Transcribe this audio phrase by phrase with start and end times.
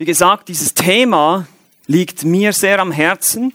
[0.00, 1.46] Wie gesagt, dieses Thema
[1.86, 3.52] liegt mir sehr am Herzen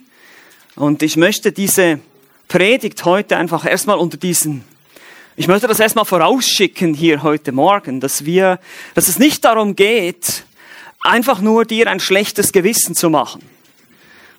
[0.76, 1.98] und ich möchte diese
[2.46, 4.62] Predigt heute einfach erstmal unter diesen
[5.34, 8.60] ich möchte das erstmal vorausschicken hier heute Morgen, dass wir,
[8.94, 10.44] dass es nicht darum geht,
[11.00, 13.42] einfach nur dir ein schlechtes Gewissen zu machen.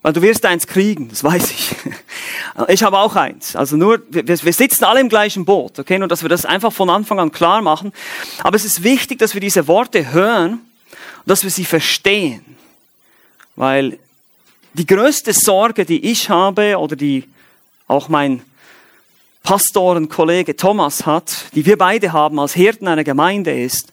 [0.02, 1.76] Weil du wirst eins kriegen, das weiß ich.
[2.70, 3.56] Ich habe auch eins.
[3.56, 6.00] Also nur, wir, wir sitzen alle im gleichen Boot, okay?
[6.00, 7.92] Nur, dass wir das einfach von Anfang an klar machen.
[8.40, 10.62] Aber es ist wichtig, dass wir diese Worte hören
[11.28, 12.44] dass wir sie verstehen.
[13.56, 14.00] Weil
[14.74, 17.26] die größte Sorge, die ich habe oder die
[17.88, 18.42] auch mein
[19.44, 23.92] Pastorenkollege Thomas hat, die wir beide haben als Hirten einer Gemeinde ist,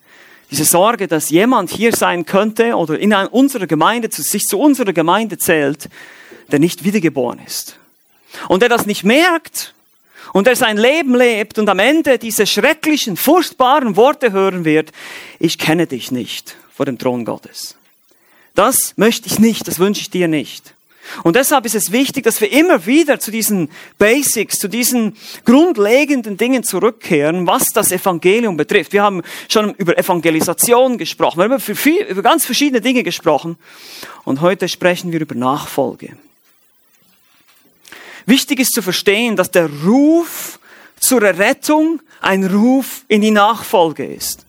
[0.50, 5.36] diese Sorge, dass jemand hier sein könnte oder in unserer Gemeinde, sich zu unserer Gemeinde
[5.38, 5.88] zählt,
[6.52, 7.78] der nicht wiedergeboren ist.
[8.48, 9.74] Und der das nicht merkt
[10.32, 14.92] und der sein Leben lebt und am Ende diese schrecklichen, furchtbaren Worte hören wird,
[15.40, 17.76] ich kenne dich nicht vor dem Thron Gottes.
[18.54, 20.74] Das möchte ich nicht, das wünsche ich dir nicht.
[21.22, 26.36] Und deshalb ist es wichtig, dass wir immer wieder zu diesen Basics, zu diesen grundlegenden
[26.36, 28.92] Dingen zurückkehren, was das Evangelium betrifft.
[28.92, 33.56] Wir haben schon über Evangelisation gesprochen, wir haben über, viel, über ganz verschiedene Dinge gesprochen.
[34.24, 36.16] Und heute sprechen wir über Nachfolge.
[38.26, 40.58] Wichtig ist zu verstehen, dass der Ruf
[40.98, 44.46] zur Errettung ein Ruf in die Nachfolge ist.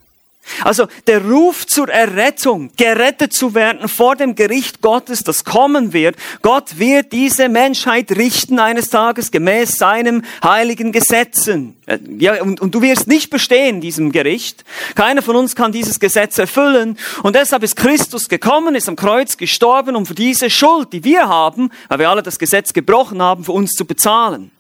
[0.63, 6.15] Also der Ruf zur Errettung, gerettet zu werden vor dem Gericht Gottes, das kommen wird.
[6.41, 11.75] Gott wird diese Menschheit richten eines Tages gemäß seinem heiligen Gesetzen.
[11.87, 14.63] Äh, ja, und, und du wirst nicht bestehen diesem Gericht.
[14.95, 16.97] Keiner von uns kann dieses Gesetz erfüllen.
[17.23, 21.27] Und deshalb ist Christus gekommen, ist am Kreuz gestorben, um für diese Schuld, die wir
[21.27, 24.51] haben, weil wir alle das Gesetz gebrochen haben, für uns zu bezahlen.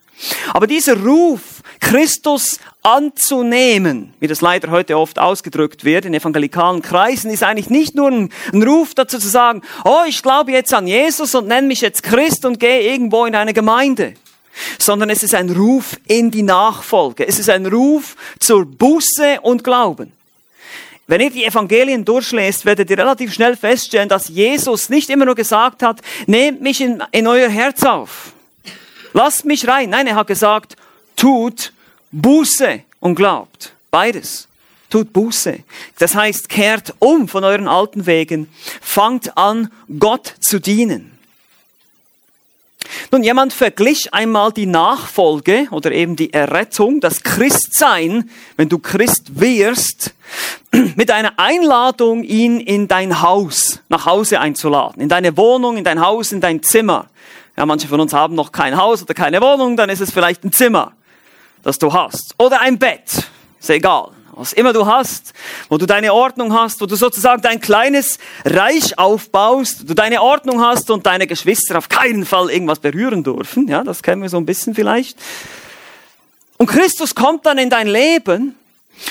[0.53, 1.41] Aber dieser Ruf,
[1.79, 7.95] Christus anzunehmen, wie das leider heute oft ausgedrückt wird in evangelikalen Kreisen, ist eigentlich nicht
[7.95, 11.67] nur ein, ein, Ruf dazu zu sagen, oh, ich glaube jetzt an Jesus und nenne
[11.67, 14.13] mich jetzt Christ und gehe irgendwo in eine Gemeinde,
[14.79, 17.27] sondern es ist ein Ruf in die Nachfolge.
[17.27, 20.11] Es ist ein Ruf zur Buße und Glauben.
[21.07, 25.35] Wenn ihr die Evangelien durchlest, werdet ihr relativ schnell feststellen, dass Jesus nicht immer nur
[25.35, 28.33] gesagt hat, nehmt mich in, in euer Herz auf
[29.15, 29.91] Lasst mich rein.
[29.91, 30.75] Nein, er hat gesagt,
[31.15, 31.73] tut
[32.11, 33.73] Buße und glaubt.
[33.91, 34.47] Beides.
[34.89, 35.59] Tut Buße.
[35.97, 38.47] Das heißt, kehrt um von euren alten Wegen.
[38.81, 41.15] Fangt an, Gott zu dienen.
[43.11, 49.39] Nun, jemand verglich einmal die Nachfolge oder eben die Errettung, das Christsein, wenn du Christ
[49.39, 50.13] wirst,
[50.95, 56.01] mit einer Einladung, ihn in dein Haus, nach Hause einzuladen, in deine Wohnung, in dein
[56.01, 57.07] Haus, in dein Zimmer.
[57.57, 60.43] Ja, manche von uns haben noch kein Haus oder keine Wohnung, dann ist es vielleicht
[60.43, 60.91] ein Zimmer,
[61.65, 62.35] das du hast.
[62.37, 63.27] Oder ein Bett,
[63.59, 64.11] ist egal.
[64.37, 65.33] Was immer du hast,
[65.69, 70.61] wo du deine Ordnung hast, wo du sozusagen dein kleines Reich aufbaust, du deine Ordnung
[70.61, 73.67] hast und deine Geschwister auf keinen Fall irgendwas berühren dürfen.
[73.67, 75.17] Ja, das kennen wir so ein bisschen vielleicht.
[76.57, 78.55] Und Christus kommt dann in dein Leben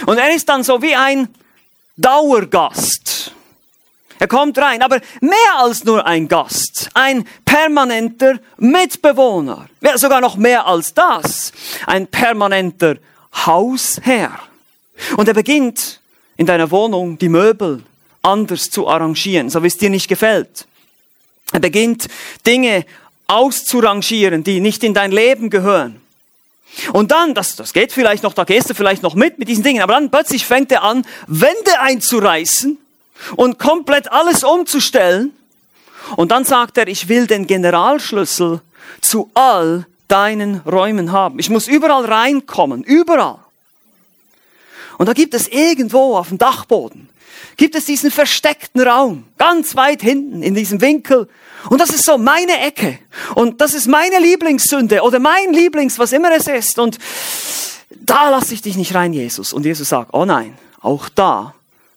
[0.06, 1.28] und er ist dann so wie ein
[1.96, 3.32] Dauergast.
[4.18, 10.34] Er kommt rein, aber mehr als nur ein Gast, ein permanenter Mitbewohner, ja, sogar noch
[10.34, 11.52] mehr als das,
[11.86, 12.96] ein permanenter
[13.46, 14.40] Hausherr.
[15.16, 16.00] Und er beginnt
[16.36, 17.84] in deiner Wohnung die Möbel
[18.22, 20.66] anders zu arrangieren, so wie es dir nicht gefällt.
[21.52, 22.08] Er beginnt
[22.44, 22.86] Dinge
[23.28, 26.00] auszurangieren, die nicht in dein Leben gehören.
[26.92, 29.62] Und dann, das, das geht vielleicht noch, da gehst du vielleicht noch mit mit diesen
[29.62, 32.78] Dingen, aber dann plötzlich fängt er an, Wände einzureißen
[33.36, 35.32] und komplett alles umzustellen.
[36.16, 38.60] Und dann sagt er, ich will den Generalschlüssel
[39.00, 41.38] zu all deinen Räumen haben.
[41.38, 43.38] Ich muss überall reinkommen, überall.
[44.98, 47.08] Und da gibt es irgendwo auf dem Dachboden,
[47.56, 51.28] gibt es diesen versteckten Raum, ganz weit hinten in diesem Winkel.
[51.70, 52.98] Und das ist so meine Ecke.
[53.34, 56.78] Und das ist meine Lieblingssünde oder mein Lieblings, was immer es ist.
[56.78, 56.98] Und
[57.90, 59.52] da lasse ich dich nicht rein, Jesus.
[59.52, 61.54] Und Jesus sagt, oh nein, auch da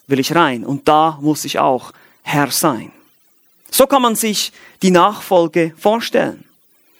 [0.07, 1.91] will ich rein und da muss ich auch
[2.23, 2.91] Herr sein.
[3.71, 6.43] So kann man sich die Nachfolge vorstellen.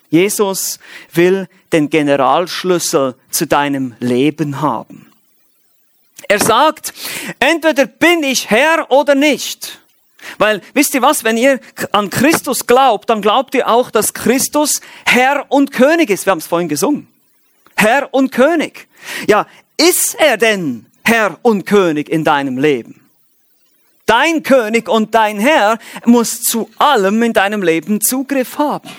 [0.09, 0.79] Jesus
[1.13, 5.11] will den Generalschlüssel zu deinem Leben haben.
[6.29, 6.93] Er sagt,
[7.39, 9.79] entweder bin ich Herr oder nicht.
[10.37, 11.59] Weil, wisst ihr was, wenn ihr
[11.91, 16.25] an Christus glaubt, dann glaubt ihr auch, dass Christus Herr und König ist.
[16.25, 17.07] Wir haben es vorhin gesungen.
[17.75, 18.87] Herr und König.
[19.27, 19.47] Ja,
[19.77, 23.06] ist er denn Herr und König in deinem Leben.
[24.07, 28.89] Dein König und dein Herr muss zu allem in deinem Leben Zugriff haben.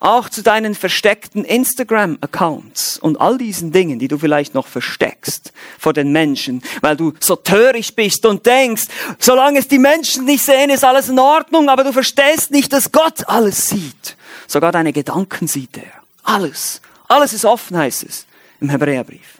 [0.00, 5.92] auch zu deinen versteckten Instagram-Accounts und all diesen Dingen, die du vielleicht noch versteckst vor
[5.92, 8.86] den Menschen, weil du so töricht bist und denkst,
[9.20, 12.90] solange es die Menschen nicht sehen, ist alles in Ordnung, aber du verstehst nicht, dass
[12.90, 14.16] Gott alles sieht.
[14.48, 16.02] Sogar deine Gedanken sieht er.
[16.24, 16.80] Alles.
[17.06, 18.26] Alles ist offen, heißt es
[18.60, 19.38] im Hebräerbrief.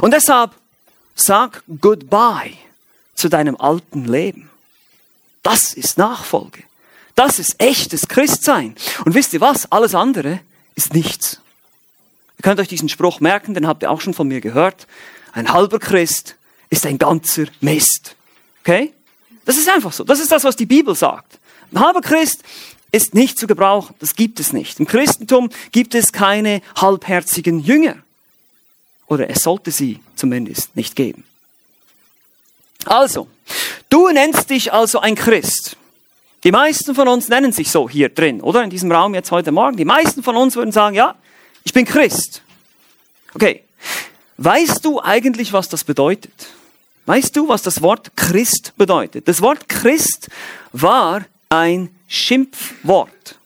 [0.00, 0.52] Und deshalb
[1.14, 2.54] sag goodbye
[3.14, 4.50] zu deinem alten Leben.
[5.42, 6.62] Das ist Nachfolge.
[7.14, 8.74] Das ist echtes Christsein.
[9.04, 9.70] Und wisst ihr was?
[9.70, 10.40] Alles andere
[10.74, 11.40] ist nichts.
[12.38, 14.86] Ihr könnt euch diesen Spruch merken, den habt ihr auch schon von mir gehört.
[15.32, 16.36] Ein halber Christ
[16.70, 18.16] ist ein ganzer Mist.
[18.60, 18.92] Okay?
[19.44, 20.04] Das ist einfach so.
[20.04, 21.38] Das ist das, was die Bibel sagt.
[21.72, 22.42] Ein halber Christ
[22.90, 23.94] ist nicht zu gebrauchen.
[23.98, 24.80] Das gibt es nicht.
[24.80, 27.96] Im Christentum gibt es keine halbherzigen Jünger.
[29.06, 31.24] Oder es sollte sie zumindest nicht geben.
[32.86, 33.28] Also,
[33.90, 35.76] du nennst dich also ein Christ.
[36.44, 38.62] Die meisten von uns nennen sich so hier drin, oder?
[38.62, 39.76] In diesem Raum jetzt heute Morgen.
[39.76, 41.14] Die meisten von uns würden sagen, ja,
[41.64, 42.42] ich bin Christ.
[43.34, 43.64] Okay.
[44.36, 46.48] Weißt du eigentlich, was das bedeutet?
[47.06, 49.28] Weißt du, was das Wort Christ bedeutet?
[49.28, 50.28] Das Wort Christ
[50.72, 53.38] war ein Schimpfwort.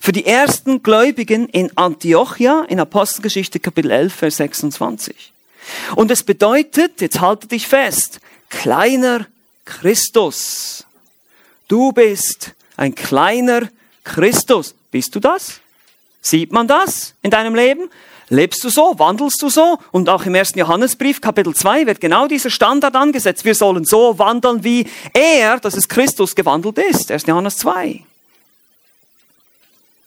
[0.00, 5.32] Für die ersten Gläubigen in Antiochia in Apostelgeschichte Kapitel 11, Vers 26.
[5.96, 9.26] Und es bedeutet, jetzt halte dich fest, kleiner
[9.64, 10.84] Christus.
[11.68, 13.68] Du bist ein kleiner
[14.04, 14.74] Christus.
[14.90, 15.60] Bist du das?
[16.20, 17.90] Sieht man das in deinem Leben?
[18.30, 18.98] Lebst du so?
[18.98, 19.78] Wandelst du so?
[19.92, 23.44] Und auch im ersten Johannesbrief, Kapitel 2, wird genau dieser Standard angesetzt.
[23.44, 27.10] Wir sollen so wandeln, wie er, das ist Christus, gewandelt ist.
[27.10, 27.26] 1.
[27.26, 28.02] Johannes 2.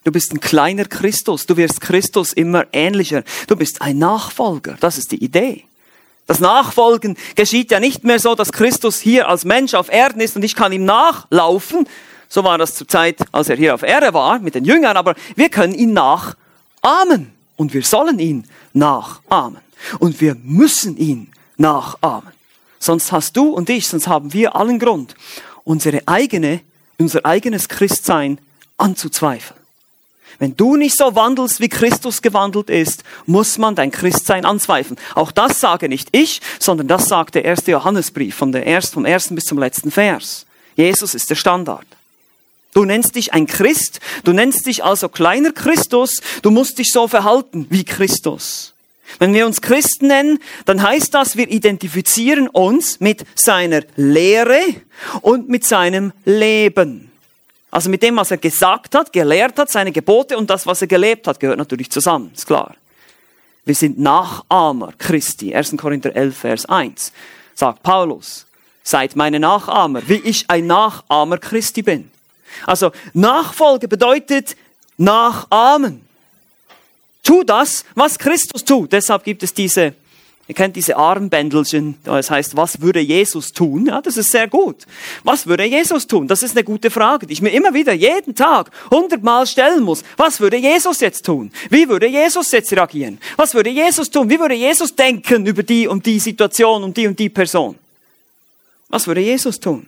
[0.04, 1.46] Du bist ein kleiner Christus.
[1.46, 3.24] Du wirst Christus immer ähnlicher.
[3.46, 4.78] Du bist ein Nachfolger.
[4.80, 5.67] Das ist die Idee.
[6.28, 10.36] Das Nachfolgen geschieht ja nicht mehr so, dass Christus hier als Mensch auf Erden ist
[10.36, 11.88] und ich kann ihm nachlaufen.
[12.28, 15.16] So war das zur Zeit, als er hier auf Erde war mit den Jüngern, aber
[15.36, 19.62] wir können ihn nachahmen und wir sollen ihn nachahmen
[20.00, 22.32] und wir müssen ihn nachahmen.
[22.78, 25.16] Sonst hast du und ich, sonst haben wir allen Grund,
[25.64, 26.60] unsere eigene,
[27.00, 28.40] unser eigenes Christsein
[28.78, 29.57] anzuzweifeln.
[30.40, 35.00] Wenn du nicht so wandelst, wie Christus gewandelt ist, muss man dein Christsein anzweifeln.
[35.16, 39.06] Auch das sage nicht ich, sondern das sagt der erste Johannesbrief von der ersten, vom
[39.06, 40.46] ersten bis zum letzten Vers.
[40.76, 41.86] Jesus ist der Standard.
[42.74, 47.08] Du nennst dich ein Christ, du nennst dich also kleiner Christus, du musst dich so
[47.08, 48.74] verhalten wie Christus.
[49.18, 54.60] Wenn wir uns Christen nennen, dann heißt das, wir identifizieren uns mit seiner Lehre
[55.22, 57.07] und mit seinem Leben.
[57.70, 60.88] Also mit dem, was er gesagt hat, gelehrt hat, seine Gebote und das, was er
[60.88, 62.76] gelebt hat, gehört natürlich zusammen, ist klar.
[63.66, 65.54] Wir sind Nachahmer Christi.
[65.54, 65.76] 1.
[65.76, 67.12] Korinther 11, Vers 1.
[67.54, 68.46] Sagt Paulus,
[68.82, 72.10] seid meine Nachahmer, wie ich ein Nachahmer Christi bin.
[72.66, 74.56] Also Nachfolge bedeutet
[74.98, 76.08] nachahmen.
[77.24, 78.94] Tu das, was Christus tut.
[78.94, 79.94] Deshalb gibt es diese
[80.50, 83.88] Ihr kennt diese Armbändelchen, das heißt, was würde Jesus tun?
[83.88, 84.86] Ja, das ist sehr gut.
[85.26, 86.26] Was würde Jesus tun?
[86.26, 90.06] Das ist eine gute Frage, die ich mir immer wieder jeden Tag hundertmal stellen muss.
[90.16, 91.52] Was würde Jesus jetzt tun?
[91.70, 93.20] Wie würde Jesus jetzt reagieren?
[93.36, 94.30] Was würde Jesus tun?
[94.30, 97.78] Wie würde Jesus denken über die und die Situation und die und die Person?
[98.88, 99.86] Was würde Jesus tun?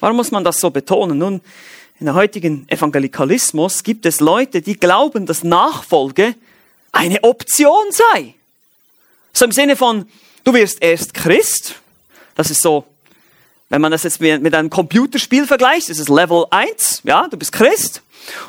[0.00, 1.18] Warum muss man das so betonen?
[1.18, 1.40] Nun,
[2.00, 6.34] in der heutigen Evangelikalismus gibt es Leute, die glauben, dass Nachfolge
[6.90, 8.34] eine Option sei.
[9.32, 10.06] So im Sinne von,
[10.44, 11.76] du wirst erst Christ.
[12.34, 12.84] Das ist so,
[13.68, 17.02] wenn man das jetzt mit einem Computerspiel vergleicht, ist es Level 1.
[17.04, 18.02] Ja, du bist Christ.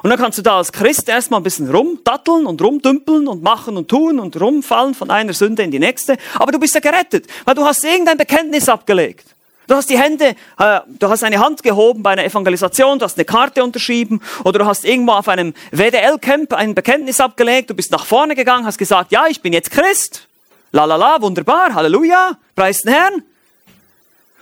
[0.03, 3.77] Und dann kannst du da als Christ erstmal ein bisschen rumdatteln und rumdümpeln und machen
[3.77, 6.17] und tun und rumfallen von einer Sünde in die nächste.
[6.35, 9.27] Aber du bist ja gerettet, weil du hast irgendein Bekenntnis abgelegt.
[9.67, 13.17] Du hast die Hände, äh, du hast eine Hand gehoben bei einer Evangelisation, du hast
[13.17, 17.91] eine Karte unterschrieben oder du hast irgendwo auf einem WDL-Camp ein Bekenntnis abgelegt, du bist
[17.91, 20.27] nach vorne gegangen, hast gesagt, ja, ich bin jetzt Christ.
[20.71, 23.23] La la la, wunderbar, Halleluja, preis den Herrn.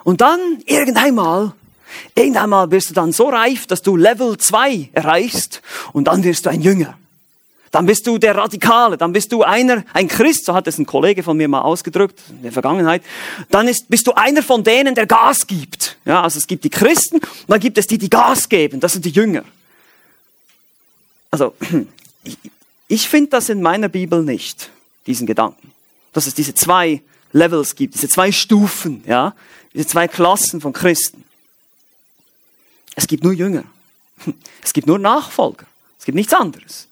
[0.03, 1.53] Und dann irgendeinmal,
[2.13, 6.51] irgendeinmal wirst du dann so reif, dass du Level 2 erreichst und dann wirst du
[6.51, 6.97] ein Jünger.
[7.71, 10.85] Dann bist du der Radikale, dann bist du einer, ein Christ, so hat es ein
[10.85, 13.03] Kollege von mir mal ausgedrückt in der Vergangenheit.
[13.49, 15.97] Dann ist, bist du einer von denen, der Gas gibt.
[16.05, 18.79] Ja, also es gibt die Christen und dann gibt es die, die Gas geben.
[18.79, 19.43] Das sind die Jünger.
[21.29, 21.53] Also,
[22.23, 22.37] ich,
[22.87, 24.71] ich finde das in meiner Bibel nicht,
[25.05, 25.69] diesen Gedanken
[26.13, 27.01] dass es diese zwei
[27.31, 29.35] Levels gibt, diese zwei Stufen, ja,
[29.73, 31.23] diese zwei Klassen von Christen.
[32.95, 33.63] Es gibt nur Jünger.
[34.63, 35.65] Es gibt nur Nachfolger.
[35.97, 36.87] Es gibt nichts anderes.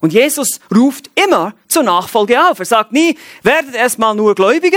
[0.00, 2.58] Und Jesus ruft immer zur Nachfolge auf.
[2.58, 4.76] Er sagt nie, werdet erstmal nur Gläubige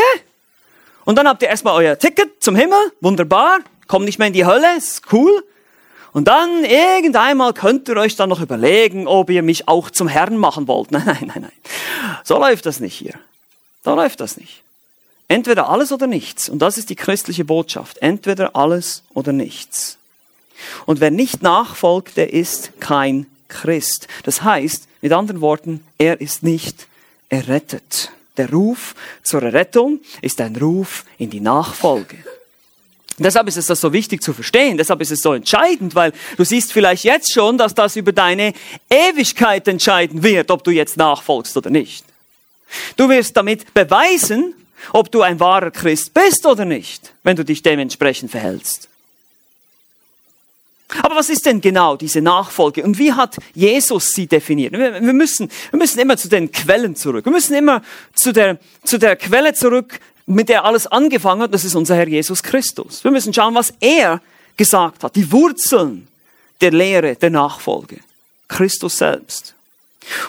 [1.06, 2.78] und dann habt ihr erstmal euer Ticket zum Himmel.
[3.02, 3.60] Wunderbar.
[3.88, 4.78] Kommt nicht mehr in die Hölle.
[4.78, 5.44] Ist cool.
[6.14, 10.38] Und dann irgendeinmal könnt ihr euch dann noch überlegen, ob ihr mich auch zum Herrn
[10.38, 10.92] machen wollt.
[10.92, 11.52] Nein, nein, nein, nein.
[12.24, 13.14] So läuft das nicht hier.
[13.84, 14.62] So läuft das nicht.
[15.28, 16.50] Entweder alles oder nichts.
[16.50, 18.00] Und das ist die christliche Botschaft.
[18.00, 19.98] Entweder alles oder nichts.
[20.86, 24.08] Und wer nicht nachfolgt, der ist kein Christ.
[24.24, 26.88] Das heißt, mit anderen Worten, er ist nicht
[27.30, 28.12] errettet.
[28.38, 32.18] Der Ruf zur Errettung ist ein Ruf in die Nachfolge.
[33.18, 36.44] Deshalb ist es das so wichtig zu verstehen, deshalb ist es so entscheidend, weil du
[36.44, 38.54] siehst vielleicht jetzt schon, dass das über deine
[38.90, 42.06] Ewigkeit entscheiden wird, ob du jetzt nachfolgst oder nicht.
[42.98, 44.54] Du wirst damit beweisen,
[44.94, 48.88] ob du ein wahrer Christ bist oder nicht, wenn du dich dementsprechend verhältst.
[51.04, 54.74] Aber was ist denn genau diese Nachfolge und wie hat Jesus sie definiert?
[54.74, 57.26] Wir, müssen, wir müssen immer zu den Quellen zurück.
[57.26, 57.82] Wir müssen immer
[58.14, 61.54] zu der, zu der Quelle zurück, mit der alles angefangen hat.
[61.54, 63.04] Das ist unser Herr Jesus Christus.
[63.04, 64.22] Wir müssen schauen, was er
[64.58, 65.16] gesagt hat.
[65.16, 66.08] Die Wurzeln
[66.60, 68.00] der Lehre, der Nachfolge.
[68.48, 69.56] Christus selbst.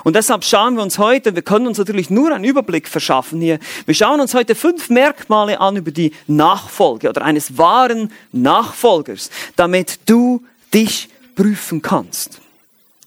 [0.04, 3.58] Und deshalb schauen wir uns heute, wir können uns natürlich nur einen Überblick verschaffen hier,
[3.86, 10.00] wir schauen uns heute fünf Merkmale an über die Nachfolge oder eines wahren Nachfolgers, damit
[10.06, 12.40] du dich prüfen kannst.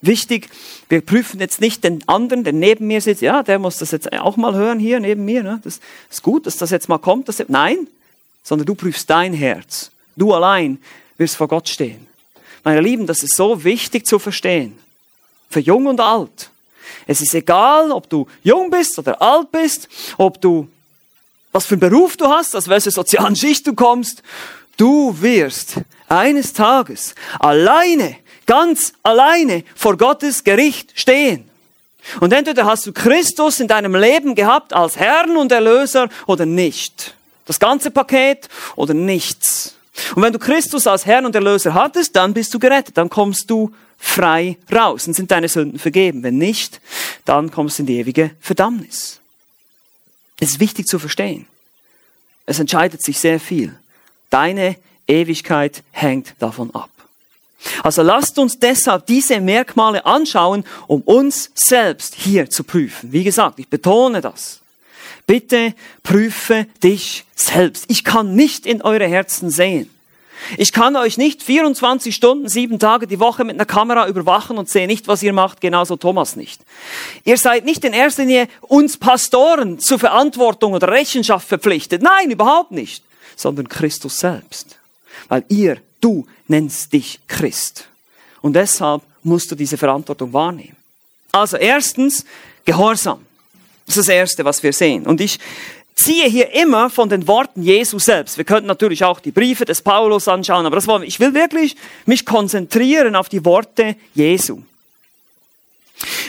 [0.02, 0.50] Wichtig,
[0.90, 4.12] wir prüfen jetzt nicht den anderen, der neben mir sitzt, ja, der muss das jetzt
[4.14, 5.60] auch mal hören hier neben mir, ne?
[5.64, 5.80] das
[6.10, 7.88] ist gut, dass das jetzt mal kommt, das, nein,
[8.44, 9.92] sondern du prüfst dein Herz.
[10.16, 10.80] Du allein
[11.18, 12.08] wirst vor Gott stehen.
[12.64, 14.78] Meine Lieben, das ist so wichtig zu verstehen.
[15.50, 16.50] Für jung und alt.
[17.08, 19.88] Es ist egal, ob du jung bist oder alt bist,
[20.18, 20.68] ob du,
[21.52, 24.24] was für einen Beruf du hast, aus welcher sozialen Schicht du kommst.
[24.78, 25.76] Du wirst
[26.10, 31.50] eines Tages alleine, ganz alleine vor Gottes Gericht stehen.
[32.20, 37.16] Und entweder hast du Christus in deinem Leben gehabt als Herrn und Erlöser oder nicht.
[37.46, 39.76] Das ganze Paket oder nichts.
[40.16, 43.50] Und wenn du Christus als Herrn und Erlöser hattest, dann bist du gerettet, dann kommst
[43.50, 46.24] du frei raus und sind deine Sünden vergeben.
[46.24, 46.80] Wenn nicht,
[47.26, 49.20] dann kommst du in die ewige Verdammnis.
[50.40, 51.48] Es ist wichtig zu verstehen.
[52.46, 53.78] Es entscheidet sich sehr viel.
[54.30, 54.76] Deine
[55.08, 56.90] Ewigkeit hängt davon ab.
[57.84, 63.12] Also lasst uns deshalb diese Merkmale anschauen, um uns selbst hier zu prüfen.
[63.12, 64.60] Wie gesagt, ich betone das.
[65.26, 65.74] Bitte
[66.04, 67.86] prüfe dich selbst.
[67.88, 69.90] Ich kann nicht in eure Herzen sehen.
[70.58, 74.70] Ich kann euch nicht 24 Stunden, sieben Tage die Woche mit einer Kamera überwachen und
[74.70, 76.62] sehe nicht, was ihr macht, genauso Thomas nicht.
[77.24, 82.02] Ihr seid nicht in erster Linie uns Pastoren zur Verantwortung oder Rechenschaft verpflichtet.
[82.02, 83.04] Nein, überhaupt nicht.
[83.36, 84.78] Sondern Christus selbst.
[85.28, 87.88] Weil ihr, du nennst dich Christ.
[88.42, 90.76] Und deshalb musst du diese Verantwortung wahrnehmen.
[91.32, 92.26] Also erstens,
[92.66, 93.24] Gehorsam.
[93.86, 95.06] Das ist das Erste, was wir sehen.
[95.06, 95.40] Und ich
[95.96, 98.38] ziehe hier immer von den Worten Jesu selbst.
[98.38, 101.08] Wir könnten natürlich auch die Briefe des Paulus anschauen, aber das wollen wir.
[101.08, 101.76] Ich will wirklich
[102.06, 104.62] mich konzentrieren auf die Worte Jesu.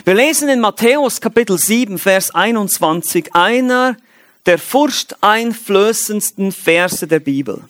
[0.04, 3.96] Wir lesen in Matthäus Kapitel 7, Vers 21, einer
[4.46, 7.64] der furchteinflößendsten Verse der Bibel.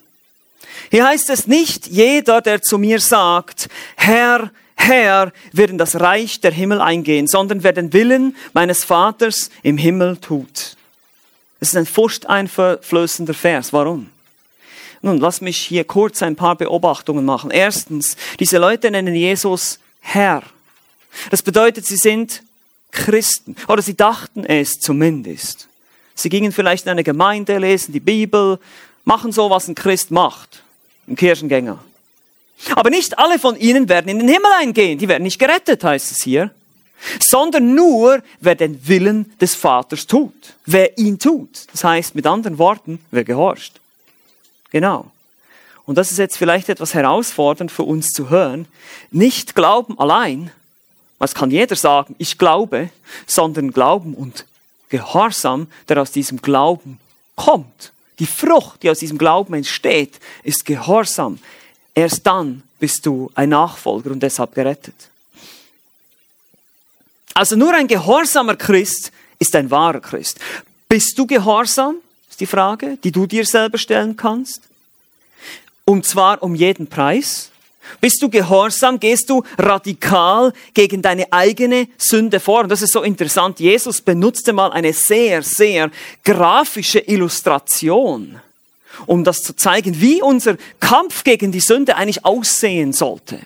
[0.91, 6.41] Hier heißt es nicht, jeder, der zu mir sagt, Herr, Herr, wird in das Reich
[6.41, 10.77] der Himmel eingehen, sondern wer den Willen meines Vaters im Himmel tut.
[11.61, 13.73] Es ist ein furchteinflößender Vers.
[13.73, 14.11] Warum?
[15.03, 17.51] Nun, lass mich hier kurz ein paar Beobachtungen machen.
[17.51, 20.43] Erstens, diese Leute nennen Jesus Herr.
[21.31, 22.43] Das bedeutet, sie sind
[22.91, 23.57] Christen.
[23.69, 25.69] Oder sie dachten es zumindest.
[26.15, 28.59] Sie gingen vielleicht in eine Gemeinde, lesen die Bibel,
[29.05, 30.63] machen so, was ein Christ macht.
[31.09, 31.79] Ein Kirchengänger.
[32.75, 34.99] Aber nicht alle von ihnen werden in den Himmel eingehen.
[34.99, 36.51] Die werden nicht gerettet, heißt es hier
[37.21, 41.67] sondern nur, wer den Willen des Vaters tut, wer ihn tut.
[41.73, 43.81] Das heißt mit anderen Worten, wer gehorcht.
[44.71, 45.11] Genau.
[45.85, 48.67] Und das ist jetzt vielleicht etwas herausfordernd für uns zu hören.
[49.11, 50.51] Nicht Glauben allein,
[51.19, 52.91] was kann jeder sagen, ich glaube,
[53.27, 54.45] sondern Glauben und
[54.89, 56.99] Gehorsam, der aus diesem Glauben
[57.37, 57.93] kommt.
[58.19, 61.39] Die Frucht, die aus diesem Glauben entsteht, ist Gehorsam.
[61.95, 64.95] Erst dann bist du ein Nachfolger und deshalb gerettet.
[67.37, 70.41] Also nur ein gehorsamer Christ ist ein wahrer Christ.
[70.89, 71.97] Bist du gehorsam?
[72.31, 74.63] Ist die Frage, die du dir selber stellen kannst.
[75.85, 77.51] Und zwar um jeden Preis.
[78.01, 78.99] Bist du gehorsam?
[78.99, 82.63] Gehst du radikal gegen deine eigene Sünde vor?
[82.63, 83.61] Und das ist so interessant.
[83.61, 85.91] Jesus benutzte mal eine sehr, sehr
[86.25, 88.41] grafische Illustration,
[89.05, 93.41] um das zu zeigen, wie unser Kampf gegen die Sünde eigentlich aussehen sollte.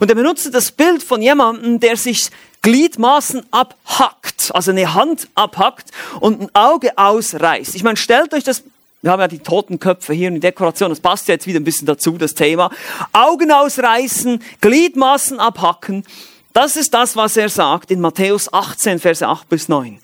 [0.00, 2.30] Und er benutzte das Bild von jemandem, der sich
[2.62, 7.74] Gliedmaßen abhackt, also eine Hand abhackt und ein Auge ausreißt.
[7.74, 8.64] Ich meine, stellt euch das
[9.00, 11.64] Wir haben ja die Totenköpfe hier in der Dekoration, das passt ja jetzt wieder ein
[11.64, 12.70] bisschen dazu, das Thema.
[13.12, 16.04] Augen ausreißen, Gliedmaßen abhacken.
[16.52, 20.00] Das ist das, was er sagt in Matthäus 18, Verse 8 bis 9.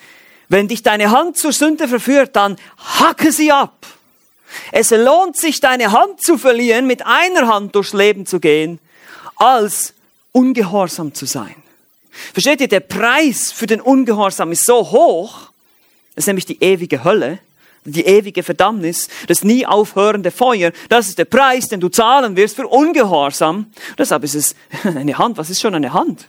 [0.49, 3.75] Wenn dich deine Hand zur Sünde verführt, dann hacke sie ab.
[4.71, 8.79] Es lohnt sich, deine Hand zu verlieren, mit einer Hand durchs Leben zu gehen,
[9.37, 9.95] als
[10.33, 11.55] ungehorsam zu sein.
[12.33, 15.51] Versteht ihr, der Preis für den Ungehorsam ist so hoch,
[16.15, 17.39] das ist nämlich die ewige Hölle,
[17.85, 22.57] die ewige Verdammnis, das nie aufhörende Feuer, das ist der Preis, den du zahlen wirst
[22.57, 23.67] für Ungehorsam.
[23.99, 25.37] Deshalb ist es eine Hand.
[25.37, 26.29] Was ist schon eine Hand?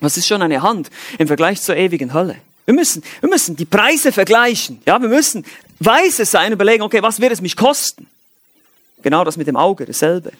[0.00, 2.36] Was ist schon eine Hand im Vergleich zur ewigen Hölle?
[2.64, 4.82] Wir müssen, wir müssen die Preise vergleichen.
[4.84, 5.44] Ja, wir müssen
[5.80, 8.06] weise sein und überlegen, okay, was wird es mich kosten?
[9.02, 10.32] Genau das mit dem Auge, dasselbe.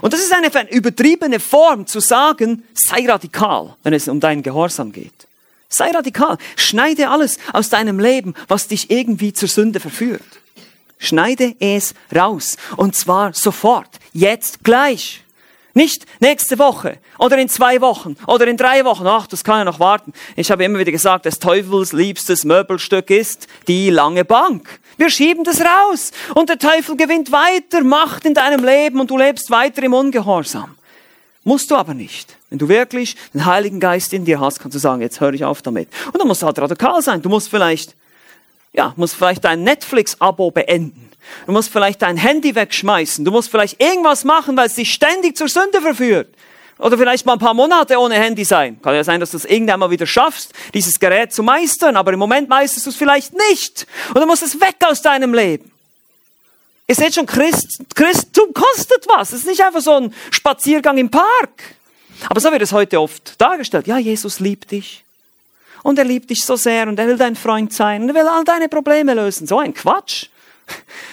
[0.00, 4.92] Und das ist eine übertriebene Form zu sagen, sei radikal, wenn es um deinen Gehorsam
[4.92, 5.26] geht.
[5.68, 6.38] Sei radikal.
[6.56, 10.22] Schneide alles aus deinem Leben, was dich irgendwie zur Sünde verführt.
[10.98, 12.56] Schneide es raus.
[12.76, 13.88] Und zwar sofort.
[14.12, 15.22] Jetzt gleich.
[15.76, 19.06] Nicht nächste Woche oder in zwei Wochen oder in drei Wochen.
[19.06, 20.14] Ach, das kann ja noch warten.
[20.34, 24.80] Ich habe immer wieder gesagt, des Teufels liebstes Möbelstück ist die lange Bank.
[24.96, 29.18] Wir schieben das raus und der Teufel gewinnt weiter Macht in deinem Leben und du
[29.18, 30.76] lebst weiter im Ungehorsam.
[31.44, 32.38] Musst du aber nicht.
[32.48, 35.44] Wenn du wirklich den Heiligen Geist in dir hast, kannst du sagen, jetzt höre ich
[35.44, 35.90] auf damit.
[36.06, 37.20] Und dann musst du halt radikal sein.
[37.20, 37.94] Du musst vielleicht,
[38.72, 41.10] ja, musst vielleicht dein Netflix-Abo beenden.
[41.46, 43.24] Du musst vielleicht dein Handy wegschmeißen.
[43.24, 46.28] Du musst vielleicht irgendwas machen, weil es dich ständig zur Sünde verführt.
[46.78, 48.80] Oder vielleicht mal ein paar Monate ohne Handy sein.
[48.82, 52.12] Kann ja sein, dass du es irgendwann mal wieder schaffst, dieses Gerät zu meistern, aber
[52.12, 53.86] im Moment meisterst du es vielleicht nicht.
[54.08, 55.70] Und du musst es weg aus deinem Leben.
[56.88, 59.32] Ihr seht schon, Christ, Christum kostet was.
[59.32, 61.76] Es ist nicht einfach so ein Spaziergang im Park.
[62.28, 63.86] Aber so wird es heute oft dargestellt.
[63.86, 65.04] Ja, Jesus liebt dich.
[65.82, 68.28] Und er liebt dich so sehr und er will dein Freund sein und er will
[68.28, 69.46] all deine Probleme lösen.
[69.46, 70.26] So ein Quatsch.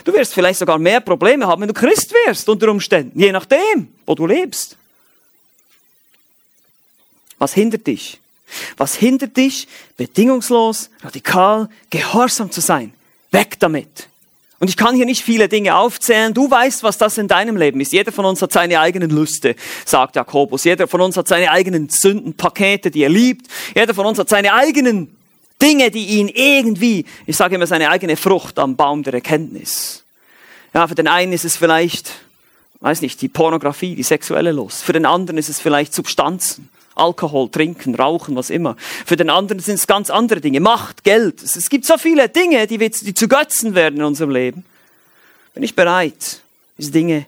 [0.03, 3.17] Du wirst vielleicht sogar mehr Probleme haben, wenn du Christ wirst, unter Umständen.
[3.19, 4.75] Je nachdem, wo du lebst.
[7.38, 8.19] Was hindert dich?
[8.77, 9.67] Was hindert dich,
[9.98, 12.93] bedingungslos, radikal, gehorsam zu sein?
[13.31, 14.07] Weg damit.
[14.60, 16.33] Und ich kann hier nicht viele Dinge aufzählen.
[16.33, 17.91] Du weißt, was das in deinem Leben ist.
[17.91, 20.63] Jeder von uns hat seine eigenen Lüste, sagt Jakobus.
[20.63, 23.48] Jeder von uns hat seine eigenen Sündenpakete, die er liebt.
[23.75, 25.13] Jeder von uns hat seine eigenen
[25.64, 30.04] Dinge, die ihn irgendwie, ich sage immer, seine eigene Frucht am Baum der Erkenntnis.
[30.74, 32.12] Ja, für den einen ist es vielleicht,
[32.82, 34.84] weiß nicht, die Pornografie, die sexuelle Lust.
[34.84, 36.70] Für den anderen ist es vielleicht Substanzen.
[36.96, 38.76] Alkohol, Trinken, Rauchen, was immer.
[39.06, 40.60] Für den anderen sind es ganz andere Dinge.
[40.60, 41.42] Macht, Geld.
[41.42, 44.66] Es gibt so viele Dinge, die, wir, die zu Götzen werden in unserem Leben.
[45.54, 46.42] Bin ich bereit,
[46.78, 47.26] diese Dinge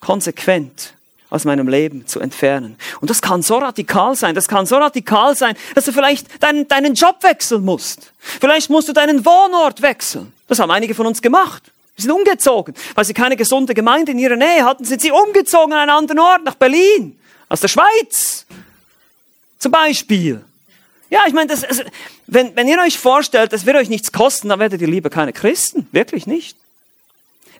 [0.00, 0.94] konsequent
[1.32, 2.76] aus meinem Leben zu entfernen.
[3.00, 6.68] Und das kann so radikal sein, das kann so radikal sein, dass du vielleicht deinen,
[6.68, 8.12] deinen Job wechseln musst.
[8.18, 10.30] Vielleicht musst du deinen Wohnort wechseln.
[10.46, 11.62] Das haben einige von uns gemacht.
[11.96, 12.74] Sie sind umgezogen.
[12.94, 16.18] Weil sie keine gesunde Gemeinde in ihrer Nähe hatten, sind sie umgezogen an einen anderen
[16.18, 17.18] Ort, nach Berlin,
[17.48, 18.44] aus der Schweiz.
[19.58, 20.44] Zum Beispiel.
[21.08, 21.82] Ja, ich meine, das, also,
[22.26, 25.32] wenn, wenn ihr euch vorstellt, das wird euch nichts kosten, dann werdet ihr lieber keine
[25.32, 25.88] Christen.
[25.92, 26.58] Wirklich nicht.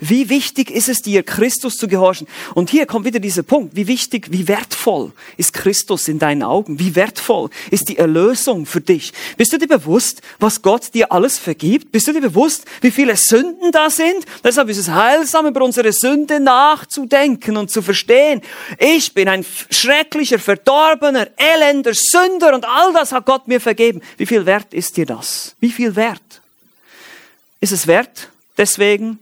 [0.04, 2.26] Wie wichtig ist es dir, Christus zu gehorchen?
[2.54, 3.76] Und hier kommt wieder dieser Punkt.
[3.76, 6.80] Wie wichtig, wie wertvoll ist Christus in deinen Augen?
[6.80, 9.12] Wie wertvoll ist die Erlösung für dich?
[9.36, 11.92] Bist du dir bewusst, was Gott dir alles vergibt?
[11.92, 14.26] Bist du dir bewusst, wie viele Sünden da sind?
[14.42, 18.40] Deshalb ist es heilsam, über unsere Sünde nachzudenken und zu verstehen.
[18.80, 24.02] Ich bin ein schrecklicher, verdorbener, elender Sünder und all das hat Gott mir vergeben.
[24.16, 25.54] Wie viel wert ist dir das?
[25.60, 26.40] Wie viel wert?
[27.60, 29.20] Ist es wert, deswegen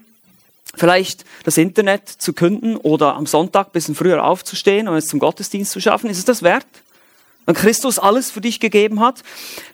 [0.81, 5.21] vielleicht das Internet zu künden oder am Sonntag ein bisschen früher aufzustehen und es zum
[5.21, 6.09] Gottesdienst zu schaffen?
[6.09, 6.67] Ist es das wert?
[7.47, 9.23] Wenn Christus alles für dich gegeben hat,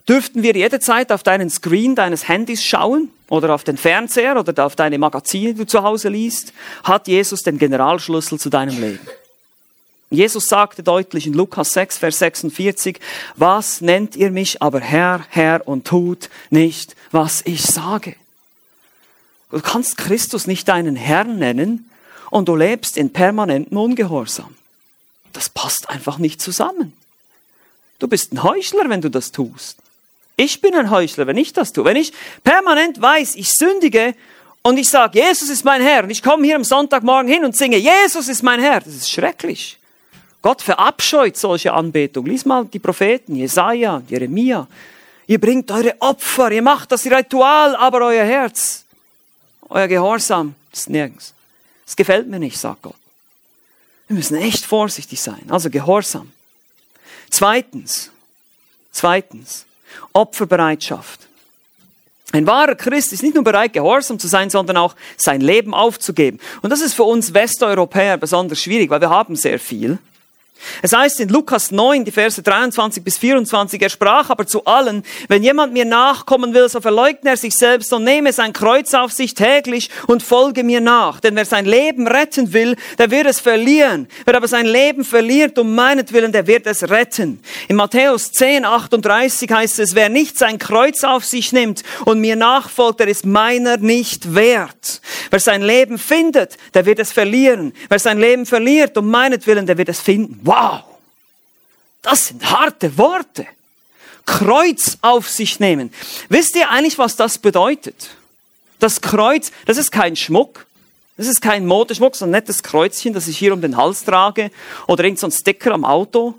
[0.08, 4.76] dürften wir jederzeit auf deinen Screen deines Handys schauen oder auf den Fernseher oder auf
[4.76, 6.52] deine Magazine, die du zu Hause liest,
[6.84, 9.06] hat Jesus den Generalschlüssel zu deinem Leben.
[10.10, 13.00] Jesus sagte deutlich in Lukas 6, Vers 46,
[13.34, 18.14] was nennt ihr mich aber Herr, Herr und tut nicht, was ich sage?
[19.50, 21.88] Du kannst Christus nicht deinen Herrn nennen
[22.30, 24.54] und du lebst in permanentem Ungehorsam.
[25.32, 26.92] Das passt einfach nicht zusammen.
[27.98, 29.78] Du bist ein Heuchler, wenn du das tust.
[30.36, 31.84] Ich bin ein Heuchler, wenn ich das tue.
[31.84, 32.12] Wenn ich
[32.44, 34.14] permanent weiß, ich sündige
[34.62, 37.56] und ich sage, Jesus ist mein Herr und ich komme hier am Sonntagmorgen hin und
[37.56, 39.78] singe, Jesus ist mein Herr, das ist schrecklich.
[40.42, 42.26] Gott verabscheut solche Anbetung.
[42.26, 44.66] Lies mal die Propheten, Jesaja, Jeremia.
[45.26, 48.85] Ihr bringt eure Opfer, ihr macht das Ritual, aber euer Herz
[49.68, 51.34] euer Gehorsam ist nirgends.
[51.86, 52.96] Es gefällt mir nicht, sagt Gott.
[54.08, 55.42] Wir müssen echt vorsichtig sein.
[55.48, 56.32] Also Gehorsam.
[57.30, 58.10] Zweitens,
[58.92, 59.66] zweitens,
[60.12, 61.20] Opferbereitschaft.
[62.32, 66.40] Ein wahrer Christ ist nicht nur bereit, gehorsam zu sein, sondern auch sein Leben aufzugeben.
[66.60, 69.98] Und das ist für uns Westeuropäer besonders schwierig, weil wir haben sehr viel.
[70.82, 75.02] Es heißt in Lukas 9, die Verse 23 bis 24, er sprach aber zu allen,
[75.28, 79.12] wenn jemand mir nachkommen will, so verleugne er sich selbst und nehme sein Kreuz auf
[79.12, 81.20] sich täglich und folge mir nach.
[81.20, 84.08] Denn wer sein Leben retten will, der wird es verlieren.
[84.24, 87.40] Wer aber sein Leben verliert um meinetwillen, der wird es retten.
[87.68, 92.36] In Matthäus 10, 38 heißt es, wer nicht sein Kreuz auf sich nimmt und mir
[92.36, 95.00] nachfolgt, der ist meiner nicht wert.
[95.30, 97.72] Wer sein Leben findet, der wird es verlieren.
[97.88, 100.40] Wer sein Leben verliert um meinetwillen, der wird es finden.
[100.46, 100.84] Wow,
[102.02, 103.46] das sind harte Worte.
[104.26, 105.92] Kreuz auf sich nehmen.
[106.28, 108.10] Wisst ihr eigentlich, was das bedeutet?
[108.78, 110.66] Das Kreuz, das ist kein Schmuck.
[111.16, 114.50] Das ist kein Modeschmuck, so ein nettes Kreuzchen, das ich hier um den Hals trage
[114.86, 116.34] oder irgend so Sticker am Auto.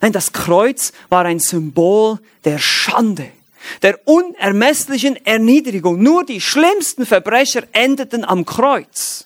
[0.00, 3.30] Nein, das Kreuz war ein Symbol der Schande,
[3.82, 6.02] der unermesslichen Erniedrigung.
[6.02, 9.25] Nur die schlimmsten Verbrecher endeten am Kreuz.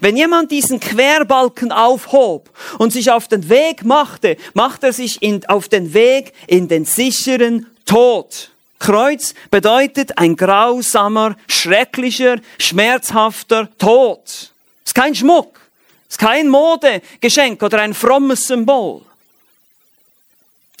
[0.00, 5.46] Wenn jemand diesen Querbalken aufhob und sich auf den Weg machte, macht er sich in,
[5.46, 8.50] auf den Weg in den sicheren Tod.
[8.78, 14.52] Kreuz bedeutet ein grausamer, schrecklicher, schmerzhafter Tod.
[14.84, 15.60] Ist kein Schmuck,
[16.08, 19.02] ist kein Modegeschenk oder ein frommes Symbol.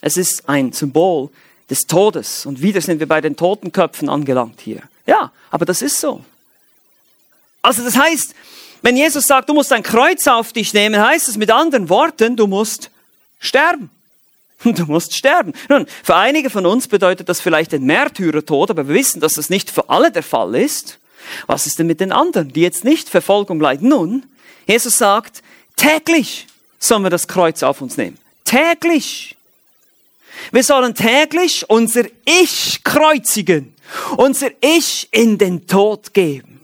[0.00, 1.30] Es ist ein Symbol
[1.70, 2.44] des Todes.
[2.44, 4.82] Und wieder sind wir bei den Totenköpfen angelangt hier.
[5.06, 6.24] Ja, aber das ist so.
[7.62, 8.34] Also das heißt,
[8.82, 12.36] wenn Jesus sagt, du musst ein Kreuz auf dich nehmen, heißt es mit anderen Worten,
[12.36, 12.90] du musst
[13.38, 13.90] sterben.
[14.64, 15.54] Du musst sterben.
[15.68, 19.50] Nun, für einige von uns bedeutet das vielleicht ein Märtyrertod, aber wir wissen, dass das
[19.50, 20.98] nicht für alle der Fall ist.
[21.48, 23.88] Was ist denn mit den anderen, die jetzt nicht Verfolgung leiden?
[23.88, 24.24] Nun,
[24.68, 25.42] Jesus sagt,
[25.74, 26.46] täglich
[26.78, 28.18] sollen wir das Kreuz auf uns nehmen.
[28.44, 29.36] Täglich.
[30.52, 33.74] Wir sollen täglich unser Ich kreuzigen,
[34.16, 36.60] unser Ich in den Tod geben,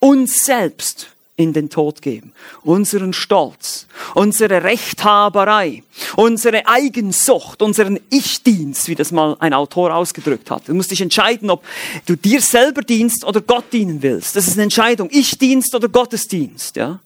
[0.00, 1.11] uns selbst
[1.42, 2.32] in den Tod geben.
[2.62, 5.82] Unseren Stolz, unsere Rechthaberei,
[6.16, 10.68] unsere Eigensucht, unseren Ich-Dienst, wie das mal ein Autor ausgedrückt hat.
[10.68, 11.64] Du musst dich entscheiden, ob
[12.06, 14.36] du dir selber dienst oder Gott dienen willst.
[14.36, 15.08] Das ist eine Entscheidung.
[15.10, 17.00] Ich-Dienst oder Gottesdienst, ja.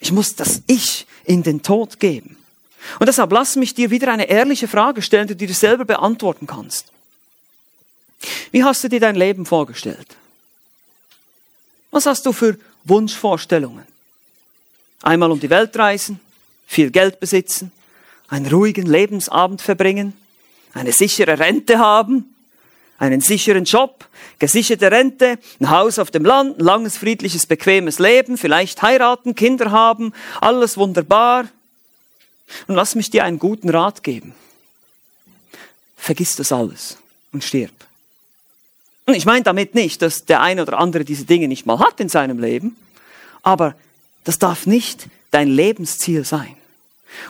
[0.00, 2.36] Ich muss das Ich in den Tod geben.
[2.98, 6.46] Und deshalb lass mich dir wieder eine ehrliche Frage stellen, die du dir selber beantworten
[6.46, 6.86] kannst.
[8.50, 10.06] Wie hast du dir dein Leben vorgestellt?
[11.90, 13.86] Was hast du für Wunschvorstellungen.
[15.02, 16.20] Einmal um die Welt reisen,
[16.66, 17.72] viel Geld besitzen,
[18.28, 20.14] einen ruhigen Lebensabend verbringen,
[20.72, 22.34] eine sichere Rente haben,
[22.98, 24.06] einen sicheren Job,
[24.38, 29.70] gesicherte Rente, ein Haus auf dem Land, ein langes, friedliches, bequemes Leben, vielleicht heiraten, Kinder
[29.70, 31.46] haben, alles wunderbar.
[32.68, 34.34] Und lass mich dir einen guten Rat geben.
[35.96, 36.96] Vergiss das alles
[37.32, 37.85] und stirb.
[39.14, 42.08] Ich meine damit nicht, dass der eine oder andere diese Dinge nicht mal hat in
[42.08, 42.76] seinem Leben,
[43.42, 43.76] aber
[44.24, 46.56] das darf nicht dein Lebensziel sein.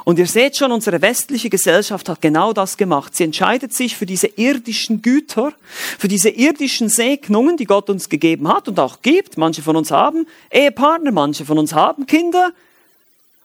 [0.04, 3.14] Und ihr seht schon, unsere westliche Gesellschaft hat genau das gemacht.
[3.14, 5.52] Sie entscheidet sich für diese irdischen Güter,
[5.98, 9.36] für diese irdischen Segnungen, die Gott uns gegeben hat und auch gibt.
[9.36, 12.52] Manche von uns haben Ehepartner, manche von uns haben Kinder,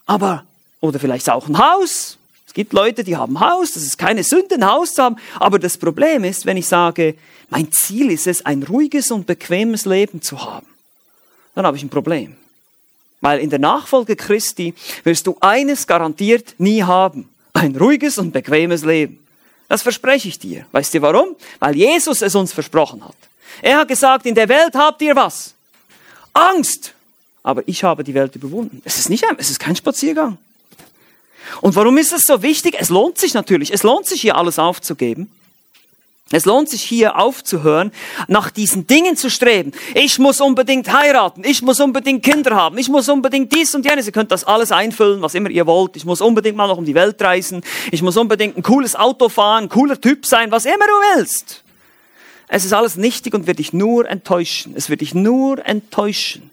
[0.05, 0.45] aber,
[0.79, 2.17] oder vielleicht auch ein Haus,
[2.51, 5.15] es gibt Leute, die haben Haus, das ist keine Sünde, ein Haus zu haben.
[5.39, 7.15] Aber das Problem ist, wenn ich sage,
[7.49, 10.67] mein Ziel ist es, ein ruhiges und bequemes Leben zu haben,
[11.55, 12.35] dann habe ich ein Problem.
[13.21, 14.73] Weil in der Nachfolge Christi
[15.05, 17.29] wirst du eines garantiert nie haben.
[17.53, 19.25] Ein ruhiges und bequemes Leben.
[19.69, 20.65] Das verspreche ich dir.
[20.73, 21.37] Weißt du warum?
[21.59, 23.15] Weil Jesus es uns versprochen hat.
[23.61, 25.53] Er hat gesagt, in der Welt habt ihr was?
[26.33, 26.95] Angst.
[27.43, 28.81] Aber ich habe die Welt überwunden.
[28.83, 30.37] Es ist nicht, es ist kein Spaziergang.
[31.61, 32.75] Und warum ist es so wichtig?
[32.79, 33.73] Es lohnt sich natürlich.
[33.73, 35.29] Es lohnt sich hier alles aufzugeben.
[36.33, 37.91] Es lohnt sich hier aufzuhören,
[38.27, 39.73] nach diesen Dingen zu streben.
[39.93, 44.05] Ich muss unbedingt heiraten, ich muss unbedingt Kinder haben, ich muss unbedingt dies und jenes.
[44.05, 45.97] Ihr könnt das alles einfüllen, was immer ihr wollt.
[45.97, 47.63] Ich muss unbedingt mal noch um die Welt reisen.
[47.91, 51.63] Ich muss unbedingt ein cooles Auto fahren, cooler Typ sein, was immer du willst.
[52.47, 54.73] Es ist alles nichtig und wird dich nur enttäuschen.
[54.75, 56.50] Es wird dich nur enttäuschen.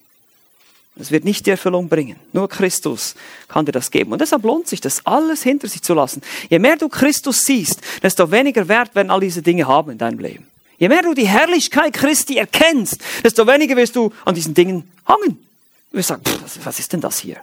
[1.00, 2.16] Es wird nicht die Erfüllung bringen.
[2.32, 3.14] Nur Christus
[3.46, 4.12] kann dir das geben.
[4.12, 6.22] Und deshalb lohnt sich das alles hinter sich zu lassen.
[6.50, 10.18] Je mehr du Christus siehst, desto weniger Wert werden all diese Dinge haben in deinem
[10.18, 10.48] Leben.
[10.78, 15.38] Je mehr du die Herrlichkeit Christi erkennst, desto weniger wirst du an diesen Dingen hangen.
[15.90, 17.36] Du wirst sagen, pff, was ist denn das hier?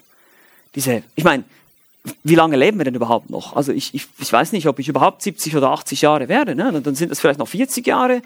[0.76, 1.44] Diese, ich meine,
[2.24, 3.56] wie lange leben wir denn überhaupt noch?
[3.56, 6.56] Also ich, ich, ich weiß nicht, ob ich überhaupt 70 oder 80 Jahre werde.
[6.56, 6.82] Ne?
[6.82, 8.22] Dann sind es vielleicht noch 40 Jahre.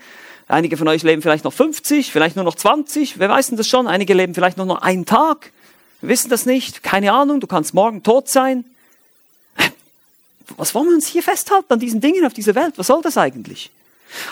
[0.49, 3.19] Einige von euch leben vielleicht noch 50, vielleicht nur noch 20.
[3.19, 3.87] Wer weiß denn das schon?
[3.87, 5.51] Einige leben vielleicht nur noch einen Tag.
[6.01, 6.81] Wir wissen das nicht.
[6.81, 7.39] Keine Ahnung.
[7.39, 8.65] Du kannst morgen tot sein.
[10.57, 12.73] Was wollen wir uns hier festhalten an diesen Dingen auf dieser Welt?
[12.77, 13.69] Was soll das eigentlich?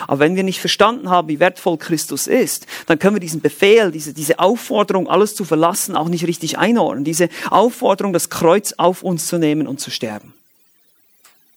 [0.08, 3.92] Aber wenn wir nicht verstanden haben, wie wertvoll Christus ist, dann können wir diesen Befehl,
[3.92, 7.04] diese, diese Aufforderung, alles zu verlassen, auch nicht richtig einordnen.
[7.04, 10.34] Diese Aufforderung, das Kreuz auf uns zu nehmen und zu sterben.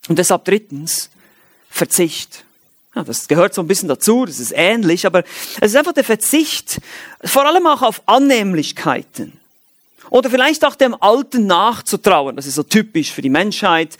[0.08, 1.10] Und deshalb drittens,
[1.72, 2.44] Verzicht.
[2.96, 5.24] Ja, das gehört so ein bisschen dazu, das ist ähnlich, aber
[5.62, 6.82] es ist einfach der Verzicht,
[7.24, 9.40] vor allem auch auf Annehmlichkeiten.
[10.10, 12.36] Oder vielleicht auch dem Alten nachzutrauen.
[12.36, 13.98] Das ist so typisch für die Menschheit.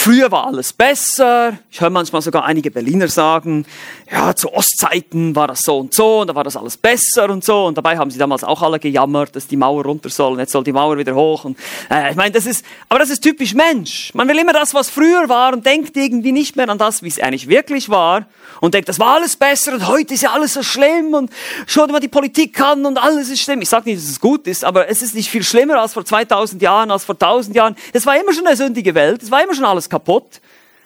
[0.00, 1.58] Früher war alles besser.
[1.72, 3.66] Ich höre manchmal sogar einige Berliner sagen,
[4.10, 7.42] ja, zu Ostzeiten war das so und so und da war das alles besser und
[7.42, 7.66] so.
[7.66, 10.52] Und dabei haben sie damals auch alle gejammert, dass die Mauer runter soll und jetzt
[10.52, 11.44] soll die Mauer wieder hoch.
[11.44, 11.58] Und,
[11.90, 14.14] äh, ich meine, das ist, aber das ist typisch Mensch.
[14.14, 17.08] Man will immer das, was früher war und denkt irgendwie nicht mehr an das, wie
[17.08, 18.26] es eigentlich wirklich war
[18.60, 21.30] und denkt, das war alles besser und heute ist ja alles so schlimm und
[21.66, 23.62] schau dir mal die Politik an und alles ist schlimm.
[23.62, 26.04] Ich sage nicht, dass es gut ist, aber es ist nicht viel schlimmer als vor
[26.04, 27.76] 2000 Jahren, als vor 1000 Jahren.
[27.92, 30.40] Es war immer schon eine sündige Welt, es war immer schon kaputt.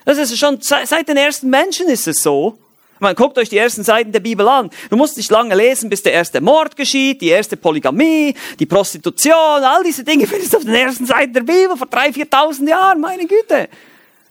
[0.05, 2.59] Das ist schon, seit den ersten Menschen ist es so.
[2.99, 4.71] Man guckt euch die ersten Seiten der Bibel an.
[4.89, 9.35] Du musst nicht lange lesen, bis der erste Mord geschieht, die erste Polygamie, die Prostitution,
[9.35, 13.01] all diese Dinge findest du auf den ersten Seiten der Bibel vor 3.000, 4.000 Jahren,
[13.01, 13.69] meine Güte.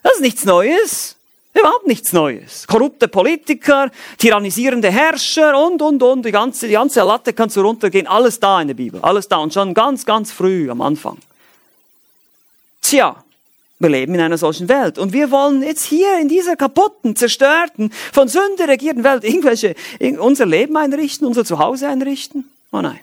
[0.03, 1.17] Das ist nichts Neues.
[1.53, 2.65] Überhaupt nichts Neues.
[2.65, 6.25] Korrupte Politiker, tyrannisierende Herrscher und, und, und.
[6.25, 8.07] Die ganze, die ganze Latte kannst du runtergehen.
[8.07, 9.01] Alles da in der Bibel.
[9.01, 9.37] Alles da.
[9.37, 11.17] Und schon ganz, ganz früh am Anfang.
[12.81, 13.21] Tja,
[13.81, 14.97] wir leben in einer solchen Welt.
[14.97, 19.75] Und wir wollen jetzt hier in dieser kaputten, zerstörten, von Sünde regierten Welt irgendwelche,
[20.19, 22.49] unser Leben einrichten, unser Zuhause einrichten?
[22.71, 22.99] Oh nein.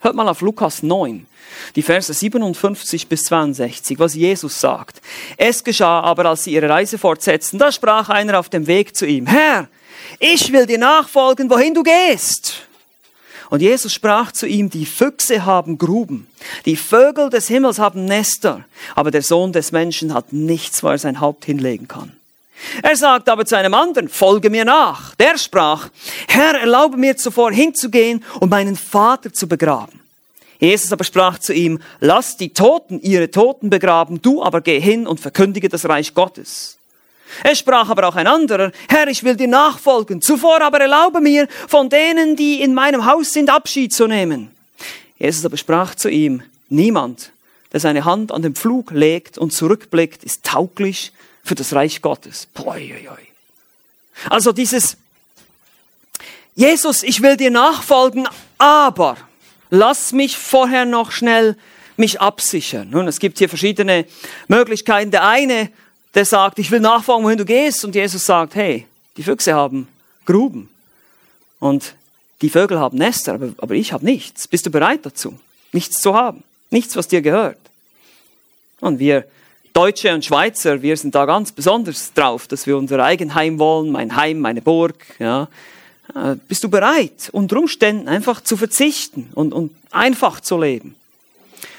[0.00, 1.26] Hört mal auf Lukas 9,
[1.76, 5.00] die Verse 57 bis 62, was Jesus sagt.
[5.38, 9.06] Es geschah aber, als sie ihre Reise fortsetzten, da sprach einer auf dem Weg zu
[9.06, 9.68] ihm, Herr,
[10.18, 12.66] ich will dir nachfolgen, wohin du gehst.
[13.54, 16.26] Und Jesus sprach zu ihm, die Füchse haben Gruben,
[16.64, 18.64] die Vögel des Himmels haben Nester,
[18.96, 22.10] aber der Sohn des Menschen hat nichts, wo er sein Haupt hinlegen kann.
[22.82, 25.14] Er sagt aber zu einem anderen, folge mir nach.
[25.14, 25.88] Der sprach,
[26.26, 30.00] Herr, erlaube mir zuvor hinzugehen und meinen Vater zu begraben.
[30.58, 35.06] Jesus aber sprach zu ihm, lass die Toten ihre Toten begraben, du aber geh hin
[35.06, 36.73] und verkündige das Reich Gottes.
[37.42, 41.48] Es sprach aber auch ein anderer, Herr, ich will dir nachfolgen, zuvor aber erlaube mir,
[41.68, 44.50] von denen, die in meinem Haus sind, Abschied zu nehmen.
[45.18, 47.32] Jesus aber sprach zu ihm, niemand,
[47.72, 52.48] der seine Hand an den Pflug legt und zurückblickt, ist tauglich für das Reich Gottes.
[54.30, 54.96] Also dieses,
[56.54, 59.16] Jesus, ich will dir nachfolgen, aber
[59.70, 61.56] lass mich vorher noch schnell
[61.96, 62.90] mich absichern.
[62.90, 64.06] Nun, es gibt hier verschiedene
[64.48, 65.10] Möglichkeiten.
[65.10, 65.70] Der eine,
[66.14, 67.84] der sagt, ich will nachfolgen, wohin du gehst.
[67.84, 69.88] Und Jesus sagt, hey, die Füchse haben
[70.26, 70.68] Gruben.
[71.60, 71.94] Und
[72.42, 74.48] die Vögel haben Nester, aber, aber ich habe nichts.
[74.48, 75.38] Bist du bereit dazu?
[75.72, 76.42] Nichts zu haben.
[76.70, 77.58] Nichts, was dir gehört.
[78.80, 79.24] Und wir
[79.72, 84.14] Deutsche und Schweizer, wir sind da ganz besonders drauf, dass wir unser Eigenheim wollen, mein
[84.14, 84.94] Heim, meine Burg.
[85.18, 85.48] Ja.
[86.14, 90.94] Äh, bist du bereit, unter Umständen einfach zu verzichten und, und einfach zu leben?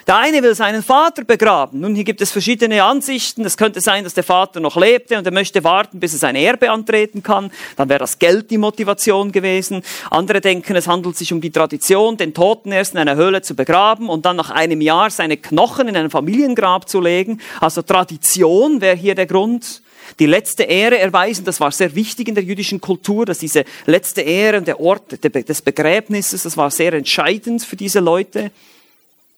[0.08, 1.80] Der eine will seinen Vater begraben.
[1.80, 3.44] Nun, hier gibt es verschiedene Ansichten.
[3.44, 6.36] Es könnte sein, dass der Vater noch lebte und er möchte warten, bis er sein
[6.36, 7.50] Erbe antreten kann.
[7.76, 9.82] Dann wäre das Geld die Motivation gewesen.
[10.12, 13.56] Andere denken, es handelt sich um die Tradition, den Toten erst in einer Höhle zu
[13.56, 17.42] begraben und dann nach einem Jahr seine Knochen in ein Familiengrab zu legen.
[17.60, 19.82] Also Tradition wäre hier der Grund.
[20.20, 24.22] Die letzte Ehre erweisen, das war sehr wichtig in der jüdischen Kultur, dass diese letzte
[24.22, 28.52] Ehre, der Ort des Begräbnisses, das war sehr entscheidend für diese Leute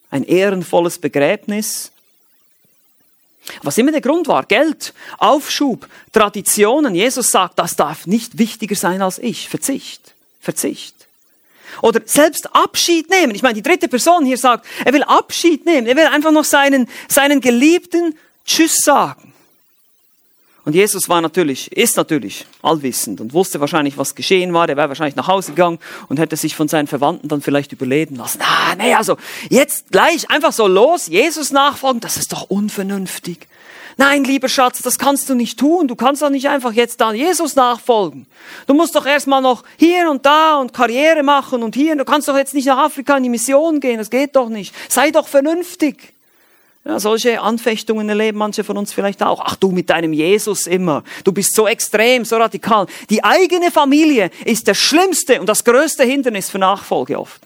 [0.10, 1.92] ein ehrenvolles Begräbnis.
[3.64, 6.96] Was immer der Grund war, Geld, Aufschub, Traditionen.
[6.96, 9.48] Jesus sagt, das darf nicht wichtiger sein als ich.
[9.50, 10.96] Verzicht, Verzicht.
[11.82, 13.36] Oder selbst Abschied nehmen.
[13.36, 15.88] Ich meine, die dritte Person hier sagt, er will Abschied nehmen.
[15.88, 19.34] Er will einfach noch seinen, seinen Geliebten Tschüss sagen.
[20.68, 24.68] Und Jesus war natürlich, ist natürlich allwissend und wusste wahrscheinlich, was geschehen war.
[24.68, 28.18] Er wäre wahrscheinlich nach Hause gegangen und hätte sich von seinen Verwandten dann vielleicht überleben
[28.18, 28.42] lassen.
[28.42, 29.16] Ah, nee, also
[29.50, 33.48] jetzt gleich einfach so los, Jesus nachfolgen, das ist doch unvernünftig.
[33.96, 35.88] Nein, lieber Schatz, das kannst du nicht tun.
[35.88, 38.28] Du kannst doch nicht einfach jetzt da Jesus nachfolgen.
[38.66, 41.96] Du musst doch erstmal noch hier und da und Karriere machen und hier.
[41.96, 44.00] Du kannst doch jetzt nicht nach Afrika in die Mission gehen.
[44.00, 44.76] Das geht doch nicht.
[44.90, 46.17] Sei doch vernünftig.
[46.88, 49.42] Ja, solche Anfechtungen erleben manche von uns vielleicht auch.
[49.44, 51.04] Ach du mit deinem Jesus immer.
[51.26, 52.88] Du bist so extrem, so radikal.
[53.10, 57.42] Die eigene Familie ist das schlimmste und das größte Hindernis für Nachfolge oft.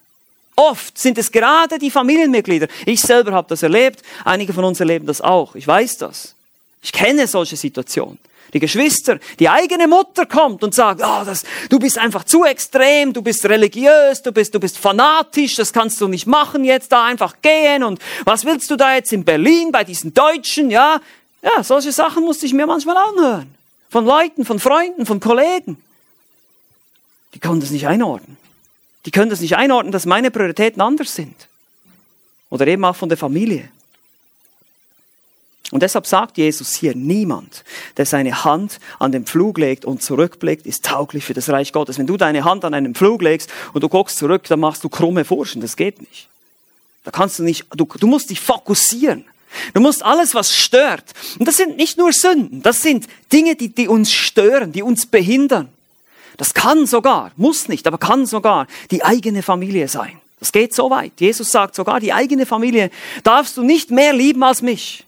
[0.56, 2.68] Oft sind es gerade die Familienmitglieder.
[2.86, 4.04] Ich selber habe das erlebt.
[4.26, 5.56] Einige von uns erleben das auch.
[5.56, 6.36] Ich weiß das.
[6.84, 8.20] Ich kenne solche Situationen
[8.54, 13.14] die Geschwister, die eigene Mutter kommt und sagt, oh, das, du bist einfach zu extrem,
[13.14, 17.06] du bist religiös, du bist, du bist fanatisch, das kannst du nicht machen, jetzt da
[17.06, 21.02] einfach gehen und was willst du da jetzt in Berlin bei diesen Deutschen, ja?
[21.42, 23.56] Ja, solche Sachen musste ich mir manchmal anhören.
[23.90, 25.78] von Leuten, von Freunden, von Kollegen.
[27.34, 28.38] Die können das nicht einordnen.
[29.06, 31.48] Die können das nicht einordnen, dass meine Prioritäten anders sind.
[32.50, 33.70] Oder eben auch von der Familie.
[35.72, 37.64] Und deshalb sagt Jesus hier, niemand,
[37.98, 41.98] der seine Hand an den Pflug legt und zurückblickt, ist tauglich für das Reich Gottes.
[41.98, 44.90] Wenn du deine Hand an einen Pflug legst und du guckst zurück, dann machst du
[44.90, 45.62] krumme Furchen.
[45.62, 46.28] Das geht nicht.
[47.04, 49.26] Da kannst du nicht, du, du musst dich fokussieren.
[49.74, 51.06] Du musst alles, was stört.
[51.40, 55.06] Und das sind nicht nur Sünden, das sind Dinge, die, die uns stören, die uns
[55.06, 55.70] behindern.
[56.38, 60.20] Das kann sogar, muss nicht, aber kann sogar die eigene Familie sein.
[60.40, 61.14] Das geht so weit.
[61.20, 62.90] Jesus sagt sogar, die eigene Familie
[63.24, 65.06] darfst du nicht mehr lieben als mich.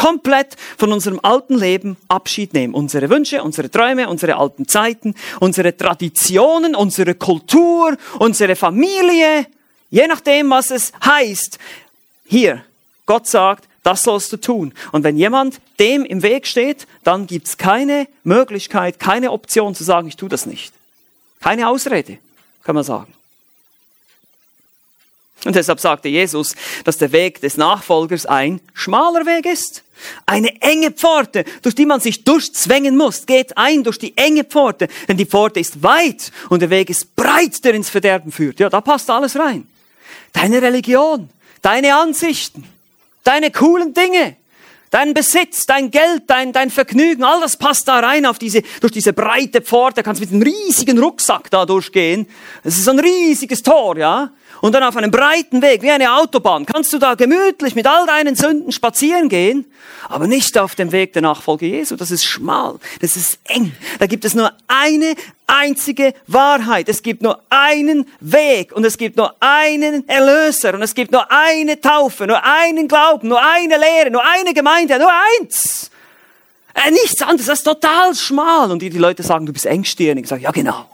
[0.00, 2.72] Komplett von unserem alten Leben Abschied nehmen.
[2.72, 9.46] Unsere Wünsche, unsere Träume, unsere alten Zeiten, unsere Traditionen, unsere Kultur, unsere Familie.
[9.90, 11.58] Je nachdem, was es heißt.
[12.24, 12.64] Hier,
[13.04, 14.72] Gott sagt, das sollst du tun.
[14.90, 20.08] Und wenn jemand dem im Weg steht, dann gibt's keine Möglichkeit, keine Option zu sagen,
[20.08, 20.72] ich tue das nicht.
[21.40, 22.16] Keine Ausrede,
[22.62, 23.12] kann man sagen.
[25.44, 29.84] Und deshalb sagte Jesus, dass der Weg des Nachfolgers ein schmaler Weg ist.
[30.26, 33.26] Eine enge Pforte, durch die man sich durchzwängen muss.
[33.26, 37.16] Geht ein durch die enge Pforte, denn die Pforte ist weit und der Weg ist
[37.16, 38.60] breit, der ins Verderben führt.
[38.60, 39.66] Ja, da passt alles rein.
[40.32, 41.28] Deine Religion,
[41.62, 42.64] deine Ansichten,
[43.24, 44.36] deine coolen Dinge,
[44.90, 48.92] dein Besitz, dein Geld, dein, dein Vergnügen, all das passt da rein auf diese, durch
[48.92, 52.26] diese breite Pforte, kannst mit einem riesigen Rucksack da durchgehen.
[52.64, 56.66] Es ist ein riesiges Tor, ja und dann auf einem breiten Weg, wie eine Autobahn,
[56.66, 59.64] kannst du da gemütlich mit all deinen Sünden spazieren gehen,
[60.08, 61.96] aber nicht auf dem Weg der Nachfolge Jesu.
[61.96, 63.72] Das ist schmal, das ist eng.
[63.98, 65.14] Da gibt es nur eine
[65.50, 66.88] einzige Wahrheit.
[66.88, 71.30] Es gibt nur einen Weg und es gibt nur einen Erlöser und es gibt nur
[71.30, 75.10] eine Taufe, nur einen Glauben, nur eine Lehre, nur eine Gemeinde, nur
[75.40, 75.90] eins.
[76.74, 78.70] Äh, nichts anderes, das ist total schmal.
[78.70, 80.24] Und die, Leute sagen, du bist engstirnig.
[80.24, 80.86] Ich sage, ja genau.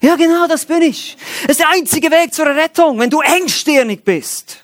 [0.00, 1.16] Ja, genau, das bin ich.
[1.42, 4.58] Das ist der einzige Weg zur Rettung, wenn du engstirnig bist.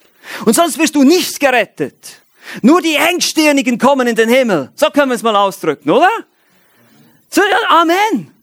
[0.44, 2.21] Und sonst wirst du nicht gerettet.
[2.62, 4.71] Nur die Engstirnigen kommen in den Himmel.
[4.75, 6.11] So können wir es mal ausdrücken, oder?
[7.68, 8.38] Amen.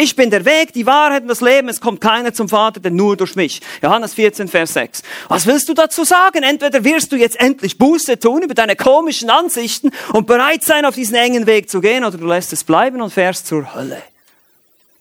[0.00, 1.68] Ich bin der Weg, die Wahrheit und das Leben.
[1.68, 3.60] Es kommt keiner zum Vater, denn nur durch mich.
[3.82, 5.02] Johannes 14, Vers 6.
[5.26, 6.44] Was willst du dazu sagen?
[6.44, 10.94] Entweder wirst du jetzt endlich Buße tun über deine komischen Ansichten und bereit sein, auf
[10.94, 14.00] diesen engen Weg zu gehen, oder du lässt es bleiben und fährst zur Hölle.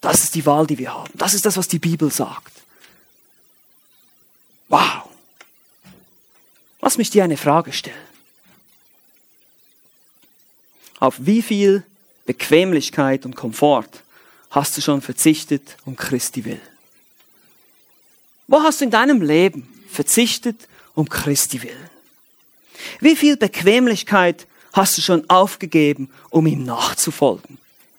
[0.01, 1.11] Das ist die Wahl, die wir haben.
[1.13, 2.53] Das ist das, was die Bibel sagt.
[4.67, 5.03] Wow.
[6.81, 7.95] Lass mich dir eine Frage stellen.
[10.99, 11.83] Auf wie viel
[12.25, 14.01] Bequemlichkeit und Komfort
[14.49, 16.61] hast du schon verzichtet um Christi will?
[18.47, 21.77] Wo hast du in deinem Leben verzichtet um Christi will?
[22.99, 27.57] Wie viel Bequemlichkeit hast du schon aufgegeben, um ihm nachzufolgen?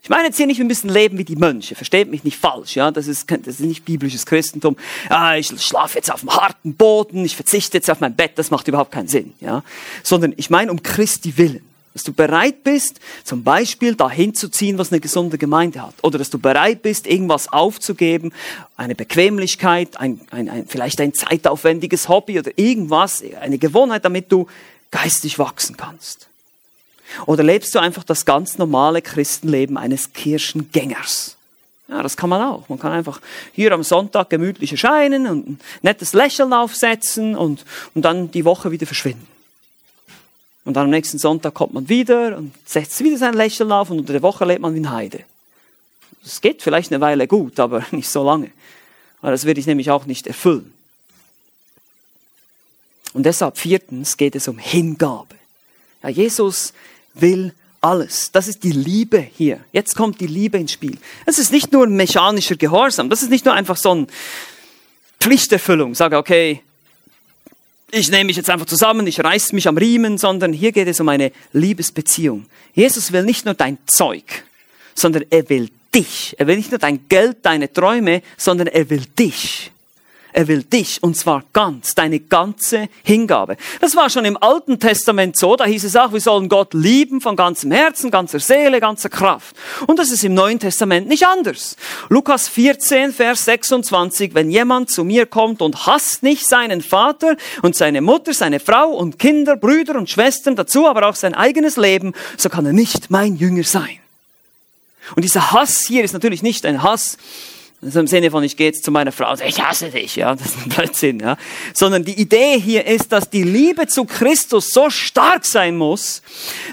[0.09, 1.75] Ich meine jetzt hier nicht, wir müssen leben wie die Mönche.
[1.75, 2.91] Versteht mich nicht falsch, ja.
[2.91, 4.77] Das ist, das ist nicht biblisches Christentum.
[5.11, 8.51] Ja, ich schlafe jetzt auf dem harten Boden, ich verzichte jetzt auf mein Bett, das
[8.51, 9.63] macht überhaupt keinen Sinn, ja.
[10.03, 11.68] Sondern ich meine um Christi willen.
[11.99, 15.95] Dass du bereit bist, zum Beispiel dahin zu ziehen, was eine gesunde Gemeinde hat.
[16.03, 18.33] Oder dass du bereit bist, irgendwas aufzugeben,
[18.77, 24.47] eine Bequemlichkeit, ein, ein, ein, vielleicht ein zeitaufwendiges Hobby oder irgendwas, eine Gewohnheit, damit du
[24.93, 26.29] geistig wachsen kannst.
[27.27, 31.37] Oder lebst du einfach das ganz normale Christenleben eines Kirchengängers?
[31.89, 32.69] Ja, das kann man auch.
[32.69, 33.21] Man kann einfach
[33.53, 37.65] hier am Sonntag gemütlich erscheinen und ein nettes Lächeln aufsetzen und,
[37.97, 39.27] und dann die Woche wieder verschwinden.
[40.69, 44.01] Und dann am nächsten Sonntag kommt man wieder und setzt wieder sein Lächeln auf und
[44.01, 45.21] unter der Woche lebt man wie ein Heide.
[46.23, 48.51] Das geht vielleicht eine Weile gut, aber nicht so lange.
[49.23, 50.75] Weil das würde ich nämlich auch nicht erfüllen.
[53.15, 55.37] Und deshalb viertens geht es um Hingabe.
[56.03, 56.75] Ja, Jesus
[57.15, 58.31] will alles.
[58.33, 59.61] Das ist die Liebe hier.
[59.73, 60.99] Jetzt kommt die Liebe ins Spiel.
[61.25, 63.09] Das ist nicht nur ein mechanischer Gehorsam.
[63.09, 64.07] Das ist nicht nur einfach so eine
[65.19, 65.95] Pflichterfüllung.
[65.95, 66.61] Sage, okay,
[67.90, 71.01] ich nehme mich jetzt einfach zusammen, ich reiß mich am Riemen, sondern hier geht es
[71.01, 72.46] um eine Liebesbeziehung.
[72.74, 74.24] Jesus will nicht nur dein Zeug,
[74.94, 76.35] sondern er will dich.
[76.38, 79.72] Er will nicht nur dein Geld, deine Träume, sondern er will dich.
[80.38, 83.57] Er will dich und zwar ganz, deine ganze Hingabe.
[83.81, 87.20] Das war schon im Alten Testament so, da hieß es auch, wir sollen Gott lieben
[87.20, 89.57] von ganzem Herzen, ganzer Seele, ganzer Kraft.
[89.88, 91.74] Und das ist im Neuen Testament nicht anders.
[92.09, 97.74] Lukas 14, Vers 26, wenn jemand zu mir kommt und hasst nicht seinen Vater und
[97.74, 102.12] seine Mutter, seine Frau und Kinder, Brüder und Schwestern, dazu aber auch sein eigenes Leben,
[102.36, 103.99] so kann er nicht mein Jünger sein.
[105.16, 107.18] Und dieser Hass hier ist natürlich nicht ein Hass,
[107.81, 110.16] Also im Sinne von, ich gehe jetzt zu meiner Frau und sage, ich hasse dich,
[110.16, 111.37] ja, das ist ein Blödsinn, ja.
[111.72, 116.22] Sondern die Idee hier ist, dass die Liebe zu Christus so stark sein muss,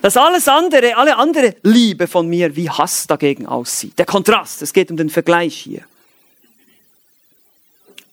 [0.01, 3.99] dass alles andere, alle andere Liebe von mir wie Hass dagegen aussieht.
[3.99, 5.81] Der Kontrast, es geht um den Vergleich hier.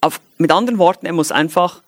[0.02, 1.81] Auf, mit anderen Worten, er muss einfach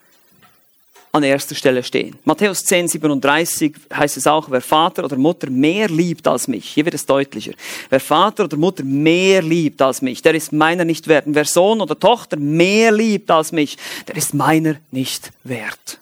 [1.15, 2.17] an erster Stelle stehen.
[2.25, 6.85] Matthäus 10, 37 heißt es auch, wer Vater oder Mutter mehr liebt als mich, hier
[6.85, 7.53] wird es deutlicher,
[7.89, 11.27] wer Vater oder Mutter mehr liebt als mich, der ist meiner nicht wert.
[11.27, 15.99] Und wer Sohn oder Tochter mehr liebt als mich, der ist meiner nicht wert.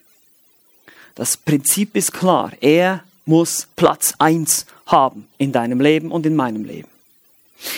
[1.15, 6.65] Das Prinzip ist klar, er muss Platz eins haben in deinem Leben und in meinem
[6.65, 6.89] Leben.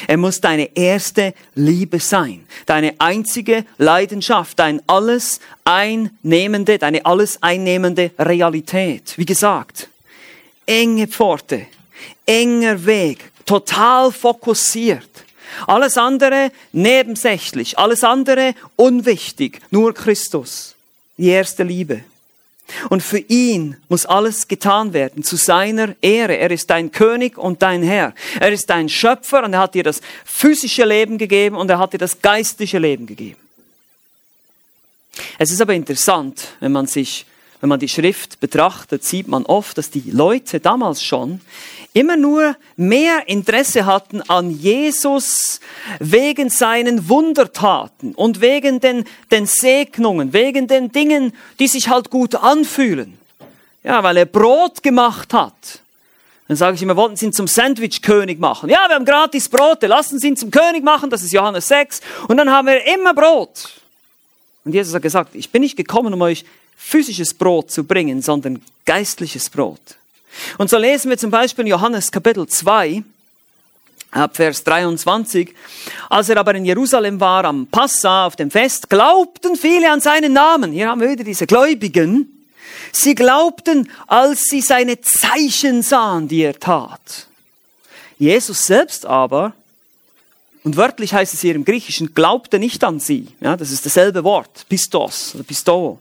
[0.06, 8.10] Er muss deine erste Liebe sein, deine einzige Leidenschaft, dein alles einnehmende, deine alles einnehmende
[8.18, 9.14] Realität.
[9.16, 9.88] Wie gesagt,
[10.66, 11.66] enge Pforte,
[12.26, 15.08] enger Weg, total fokussiert.
[15.66, 20.74] Alles andere nebensächlich, alles andere unwichtig, nur Christus,
[21.16, 22.02] die erste Liebe.
[22.88, 26.36] Und für ihn muss alles getan werden zu seiner Ehre.
[26.36, 28.14] Er ist dein König und dein Herr.
[28.40, 31.92] Er ist dein Schöpfer und er hat dir das physische Leben gegeben und er hat
[31.92, 33.40] dir das geistliche Leben gegeben.
[35.38, 37.26] Es ist aber interessant, wenn man sich
[37.64, 41.40] wenn man die Schrift betrachtet, sieht man oft, dass die Leute damals schon
[41.94, 45.60] immer nur mehr Interesse hatten an Jesus
[45.98, 52.34] wegen seinen Wundertaten und wegen den, den Segnungen, wegen den Dingen, die sich halt gut
[52.34, 53.16] anfühlen.
[53.82, 55.80] Ja, weil er Brot gemacht hat.
[56.48, 58.68] Dann sage ich immer, wollten Sie ihn zum Sandwich-König machen?
[58.68, 62.02] Ja, wir haben gratis Brote, lassen Sie ihn zum König machen, das ist Johannes 6.
[62.28, 63.80] Und dann haben wir immer Brot.
[64.66, 66.44] Und Jesus hat gesagt, ich bin nicht gekommen, um euch
[66.76, 69.80] physisches Brot zu bringen, sondern geistliches Brot.
[70.58, 73.02] Und so lesen wir zum Beispiel in Johannes Kapitel 2,
[74.10, 75.54] ab Vers 23,
[76.08, 80.32] als er aber in Jerusalem war am Passa auf dem Fest, glaubten viele an seinen
[80.32, 80.72] Namen.
[80.72, 82.46] Hier haben wir wieder diese Gläubigen.
[82.92, 87.26] Sie glaubten, als sie seine Zeichen sahen, die er tat.
[88.18, 89.52] Jesus selbst aber,
[90.62, 93.28] und wörtlich heißt es hier im Griechischen, glaubte nicht an sie.
[93.40, 95.98] Ja, das ist dasselbe Wort, Pistos oder Pistoo.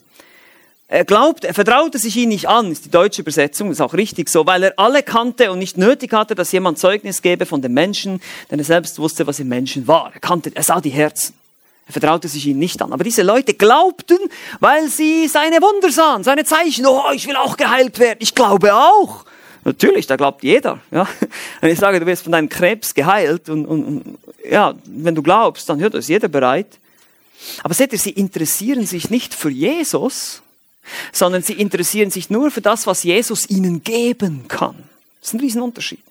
[0.93, 4.29] Er glaubt, er vertraute sich ihn nicht an, ist die deutsche Übersetzung, ist auch richtig
[4.29, 7.73] so, weil er alle kannte und nicht nötig hatte, dass jemand Zeugnis gebe von dem
[7.73, 8.21] Menschen,
[8.51, 10.11] denn er selbst wusste, was im Menschen war.
[10.13, 11.33] Er kannte, er sah die Herzen.
[11.87, 12.93] Er vertraute sich ihnen nicht an.
[12.93, 14.19] Aber diese Leute glaubten,
[14.59, 16.85] weil sie seine Wunder sahen, seine Zeichen.
[16.85, 18.19] Oh, ich will auch geheilt werden.
[18.21, 19.25] Ich glaube auch.
[19.63, 20.77] Natürlich, da glaubt jeder.
[20.91, 21.07] Ja.
[21.59, 25.23] Wenn ich sage, du wirst von deinem Krebs geheilt und, und, und ja, wenn du
[25.23, 26.67] glaubst, dann hört das jeder bereit.
[27.63, 30.42] Aber seht ihr, sie interessieren sich nicht für Jesus,
[31.11, 34.75] sondern sie interessieren sich nur für das, was Jesus ihnen geben kann.
[35.19, 36.03] Das ist ein Riesenunterschied.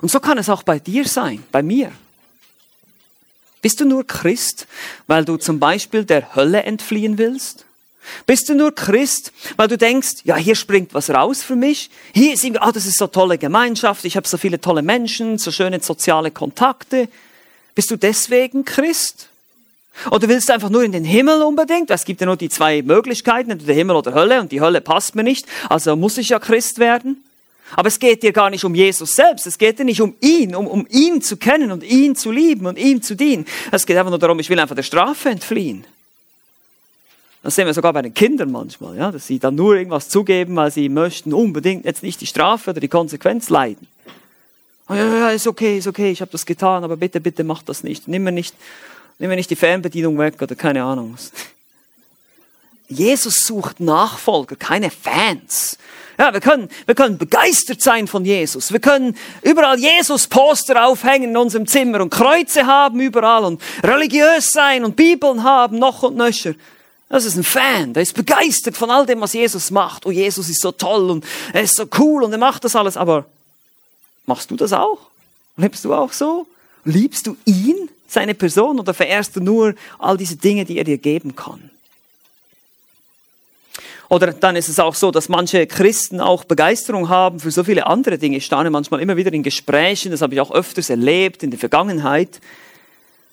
[0.00, 1.92] Und so kann es auch bei dir sein, bei mir.
[3.62, 4.66] Bist du nur Christ,
[5.06, 7.64] weil du zum Beispiel der Hölle entfliehen willst?
[8.24, 11.90] Bist du nur Christ, weil du denkst, ja, hier springt was raus für mich?
[12.14, 15.38] Hier sind wir, ah, das ist so tolle Gemeinschaft, ich habe so viele tolle Menschen,
[15.38, 17.08] so schöne soziale Kontakte.
[17.74, 19.28] Bist du deswegen Christ?
[20.10, 21.90] Oder willst du einfach nur in den Himmel unbedingt?
[21.90, 25.14] Es gibt ja nur die zwei Möglichkeiten, entweder Himmel oder Hölle, und die Hölle passt
[25.14, 27.22] mir nicht, also muss ich ja Christ werden.
[27.74, 30.54] Aber es geht dir gar nicht um Jesus selbst, es geht dir nicht um ihn,
[30.54, 33.44] um, um ihn zu kennen und ihn zu lieben und ihm zu dienen.
[33.72, 35.84] Es geht einfach nur darum, ich will einfach der Strafe entfliehen.
[37.42, 40.56] Das sehen wir sogar bei den Kindern manchmal, ja, dass sie dann nur irgendwas zugeben,
[40.56, 43.86] weil sie möchten unbedingt jetzt nicht die Strafe oder die Konsequenz leiden.
[44.88, 47.62] Oh, ja, ja, ist okay, ist okay, ich habe das getan, aber bitte, bitte mach
[47.62, 48.06] das nicht.
[48.06, 48.54] Nimm mir nicht
[49.18, 51.16] Nehmen wir nicht die Fernbedienung weg oder keine Ahnung.
[52.88, 55.78] Jesus sucht Nachfolger, keine Fans.
[56.18, 58.72] Ja, wir können, wir können begeistert sein von Jesus.
[58.72, 64.84] Wir können überall Jesus-Poster aufhängen in unserem Zimmer und Kreuze haben überall und religiös sein
[64.84, 66.54] und Bibeln haben, noch und nöcher.
[67.08, 70.06] Das ist ein Fan, der ist begeistert von all dem, was Jesus macht.
[70.06, 72.96] Oh, Jesus ist so toll und er ist so cool und er macht das alles.
[72.96, 73.26] Aber
[74.24, 74.98] machst du das auch?
[75.56, 76.46] Lebst du auch so?
[76.84, 77.90] Liebst du ihn?
[78.06, 81.70] Seine Person oder verehrst du nur all diese Dinge, die er dir geben kann?
[84.08, 87.86] Oder dann ist es auch so, dass manche Christen auch Begeisterung haben für so viele
[87.86, 88.36] andere Dinge.
[88.36, 91.58] Ich staune manchmal immer wieder in Gesprächen, das habe ich auch öfters erlebt in der
[91.58, 92.40] Vergangenheit.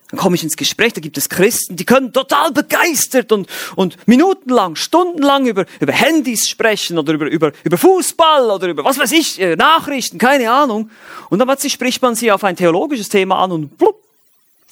[0.09, 3.97] Dann komme ich ins Gespräch, da gibt es Christen, die können total begeistert und, und
[4.07, 9.11] minutenlang, stundenlang über, über Handys sprechen oder über, über, über Fußball oder über was weiß
[9.11, 10.91] ich, äh, Nachrichten, keine Ahnung.
[11.30, 14.03] Und dann spricht man sie auf ein theologisches Thema an und blub,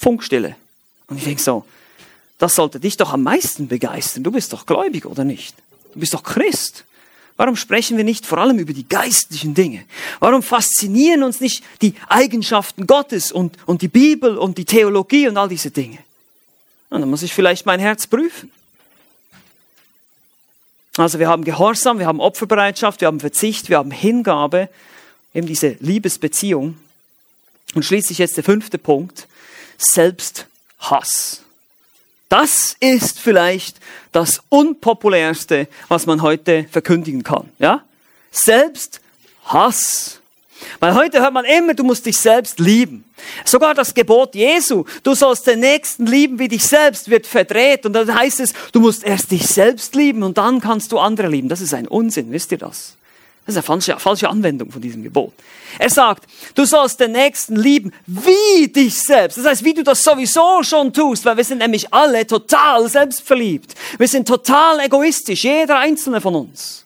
[0.02, 0.56] Funkstille.
[1.08, 1.64] Und ich denke so,
[2.40, 4.24] das sollte dich doch am meisten begeistern.
[4.24, 5.56] Du bist doch gläubig, oder nicht?
[5.94, 6.86] Du bist doch Christ.
[7.38, 9.84] Warum sprechen wir nicht vor allem über die geistlichen Dinge?
[10.20, 15.38] Warum faszinieren uns nicht die Eigenschaften Gottes und, und die Bibel und die Theologie und
[15.38, 16.00] all diese Dinge?
[16.90, 18.52] Und dann muss ich vielleicht mein Herz prüfen.
[20.98, 24.68] Also wir haben Gehorsam, wir haben Opferbereitschaft, wir haben Verzicht, wir haben Hingabe,
[25.34, 26.78] eben diese Liebesbeziehung.
[27.76, 29.28] Und schließlich jetzt der fünfte Punkt,
[29.82, 31.42] Selbsthass.
[32.30, 33.78] Das ist vielleicht
[34.12, 37.50] das unpopulärste, was man heute verkündigen kann.
[37.60, 37.84] Ja?
[38.32, 40.20] Selbsthass.
[40.80, 43.04] Weil heute hört man immer, du musst dich selbst lieben.
[43.44, 47.86] Sogar das Gebot Jesu, du sollst den Nächsten lieben wie dich selbst, wird verdreht.
[47.86, 51.28] Und dann heißt es, du musst erst dich selbst lieben und dann kannst du andere
[51.28, 51.50] lieben.
[51.50, 52.96] Das ist ein Unsinn, wisst ihr das?
[53.46, 55.34] Das ist eine falsche, falsche Anwendung von diesem Gebot.
[55.80, 59.38] Er sagt, du sollst den Nächsten lieben wie dich selbst.
[59.38, 63.74] Das heißt, wie du das sowieso schon tust, weil wir sind nämlich alle total selbstverliebt.
[63.98, 66.86] Wir sind total egoistisch, jeder einzelne von uns.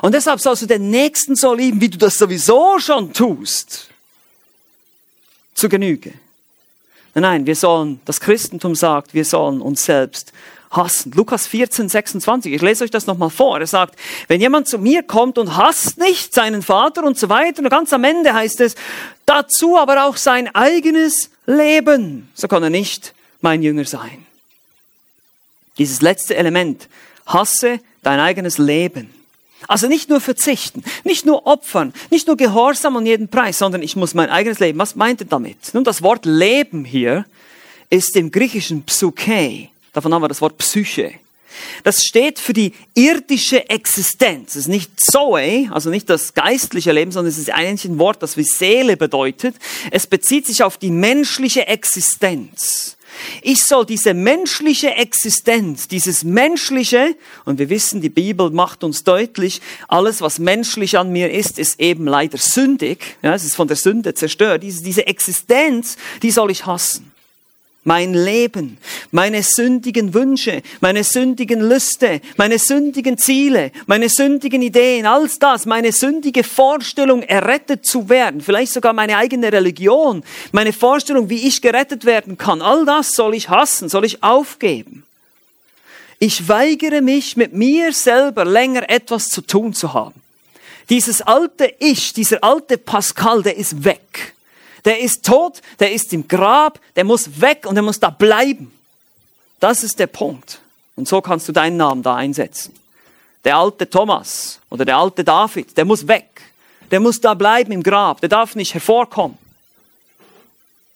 [0.00, 3.88] Und deshalb sollst du den Nächsten so lieben, wie du das sowieso schon tust.
[5.54, 6.14] Zu Genüge.
[7.14, 10.32] Nein, wir sollen, das Christentum sagt, wir sollen uns selbst
[10.70, 11.12] hassen.
[11.12, 12.52] Lukas 14, 26.
[12.52, 13.58] Ich lese euch das nochmal vor.
[13.58, 13.98] Er sagt,
[14.28, 17.92] wenn jemand zu mir kommt und hasst nicht seinen Vater und so weiter, und ganz
[17.92, 18.74] am Ende heißt es,
[19.26, 24.26] dazu aber auch sein eigenes Leben, so kann er nicht mein Jünger sein.
[25.78, 26.88] Dieses letzte Element,
[27.26, 29.10] hasse dein eigenes Leben.
[29.66, 33.96] Also nicht nur verzichten, nicht nur opfern, nicht nur Gehorsam um jeden Preis, sondern ich
[33.96, 34.78] muss mein eigenes Leben.
[34.78, 35.74] Was meint er damit?
[35.74, 37.26] Nun, das Wort Leben hier
[37.90, 39.68] ist im griechischen Psyche.
[39.98, 41.14] Davon haben wir das Wort Psyche.
[41.82, 44.50] Das steht für die irdische Existenz.
[44.50, 48.22] Es ist nicht Zoe, also nicht das geistliche Leben, sondern es ist eigentlich ein Wort,
[48.22, 49.56] das wie Seele bedeutet.
[49.90, 52.96] Es bezieht sich auf die menschliche Existenz.
[53.42, 59.60] Ich soll diese menschliche Existenz, dieses menschliche, und wir wissen, die Bibel macht uns deutlich,
[59.88, 63.16] alles, was menschlich an mir ist, ist eben leider sündig.
[63.22, 64.62] Ja, es ist von der Sünde zerstört.
[64.62, 67.07] Diese, diese Existenz, die soll ich hassen
[67.88, 68.76] mein Leben,
[69.12, 75.90] meine sündigen Wünsche, meine sündigen Lüste, meine sündigen Ziele, meine sündigen Ideen, alles das, meine
[75.90, 80.22] sündige Vorstellung, errettet zu werden, vielleicht sogar meine eigene Religion,
[80.52, 85.04] meine Vorstellung, wie ich gerettet werden kann, all das soll ich hassen, soll ich aufgeben.
[86.18, 90.20] Ich weigere mich, mit mir selber länger etwas zu tun zu haben.
[90.90, 94.34] Dieses alte Ich, dieser alte Pascal, der ist weg.
[94.84, 98.72] Der ist tot, der ist im Grab, der muss weg und er muss da bleiben.
[99.60, 100.60] Das ist der Punkt.
[100.96, 102.74] Und so kannst du deinen Namen da einsetzen.
[103.44, 106.42] Der alte Thomas oder der alte David, der muss weg.
[106.90, 108.20] Der muss da bleiben im Grab.
[108.20, 109.38] Der darf nicht hervorkommen.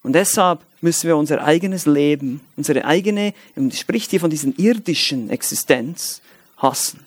[0.02, 5.30] Und deshalb müssen wir unser eigenes Leben, unsere eigene, und spricht hier von diesen irdischen
[5.30, 6.20] Existenz,
[6.56, 7.06] hassen.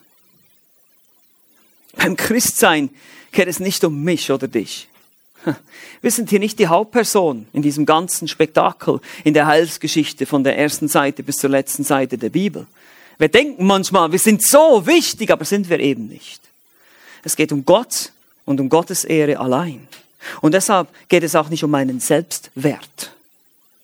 [1.94, 2.90] Beim Christsein
[3.32, 4.88] geht es nicht um mich oder dich.
[6.02, 10.58] Wir sind hier nicht die Hauptperson in diesem ganzen Spektakel, in der Heilsgeschichte von der
[10.58, 12.66] ersten Seite bis zur letzten Seite der Bibel.
[13.18, 16.40] Wir denken manchmal, wir sind so wichtig, aber sind wir eben nicht.
[17.22, 18.12] Es geht um Gott
[18.44, 19.88] und um Gottes Ehre allein.
[20.40, 23.12] Und deshalb geht es auch nicht um meinen Selbstwert.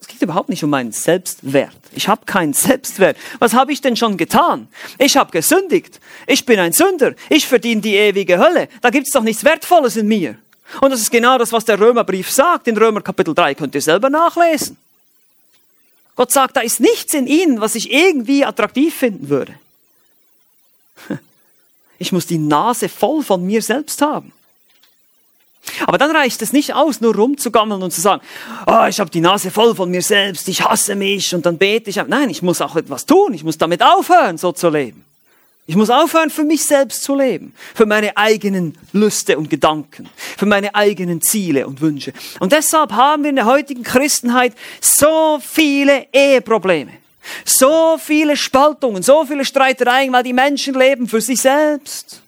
[0.00, 1.76] Es geht überhaupt nicht um meinen Selbstwert.
[1.92, 3.16] Ich habe keinen Selbstwert.
[3.38, 4.68] Was habe ich denn schon getan?
[4.98, 6.00] Ich habe gesündigt.
[6.26, 7.14] Ich bin ein Sünder.
[7.30, 8.68] Ich verdiene die ewige Hölle.
[8.80, 10.36] Da gibt es doch nichts Wertvolles in mir.
[10.80, 12.68] Und das ist genau das, was der Römerbrief sagt.
[12.68, 14.76] In Römer Kapitel 3 könnt ihr selber nachlesen.
[16.16, 19.54] Gott sagt, da ist nichts in ihnen, was ich irgendwie attraktiv finden würde.
[21.98, 24.32] Ich muss die Nase voll von mir selbst haben.
[25.86, 28.22] Aber dann reicht es nicht aus, nur rumzugammeln und zu sagen,
[28.66, 31.90] oh, ich habe die Nase voll von mir selbst, ich hasse mich und dann bete
[31.90, 31.96] ich.
[32.08, 35.04] Nein, ich muss auch etwas tun, ich muss damit aufhören, so zu leben.
[35.66, 40.46] Ich muss aufhören, für mich selbst zu leben, für meine eigenen Lüste und Gedanken, für
[40.46, 42.12] meine eigenen Ziele und Wünsche.
[42.40, 46.90] Und deshalb haben wir in der heutigen Christenheit so viele Eheprobleme,
[47.44, 52.22] so viele Spaltungen, so viele Streitereien, weil die Menschen leben für sich selbst.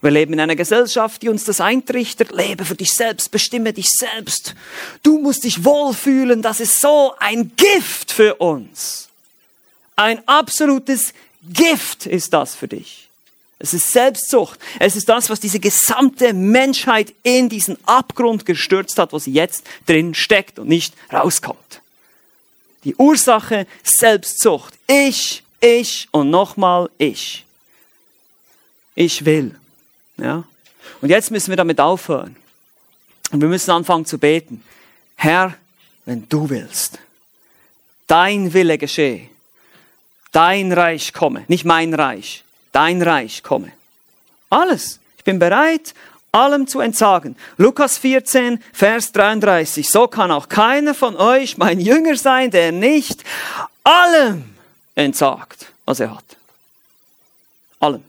[0.00, 2.30] Wir leben in einer Gesellschaft, die uns das eintrichtert.
[2.30, 4.54] Lebe für dich selbst, bestimme dich selbst.
[5.02, 6.42] Du musst dich wohlfühlen.
[6.42, 9.08] Das ist so ein Gift für uns.
[9.96, 11.12] Ein absolutes
[11.52, 13.08] Gift ist das für dich.
[13.58, 14.58] Es ist Selbstsucht.
[14.78, 19.64] Es ist das, was diese gesamte Menschheit in diesen Abgrund gestürzt hat, wo sie jetzt
[19.86, 21.80] drin steckt und nicht rauskommt.
[22.84, 24.74] Die Ursache Selbstsucht.
[24.86, 27.46] Ich, ich und nochmal ich.
[28.94, 29.54] Ich will.
[30.18, 30.44] Ja?
[31.00, 32.36] Und jetzt müssen wir damit aufhören.
[33.32, 34.62] Und wir müssen anfangen zu beten.
[35.16, 35.54] Herr,
[36.04, 36.98] wenn du willst,
[38.06, 39.28] dein Wille geschehe
[40.36, 43.72] Dein Reich komme, nicht mein Reich, dein Reich komme.
[44.50, 45.00] Alles.
[45.16, 45.94] Ich bin bereit,
[46.30, 47.36] allem zu entsagen.
[47.56, 49.88] Lukas 14, Vers 33.
[49.88, 53.24] So kann auch keiner von euch mein Jünger sein, der nicht
[53.82, 54.44] allem
[54.94, 56.36] entsagt, was er hat.
[57.80, 58.04] Allem.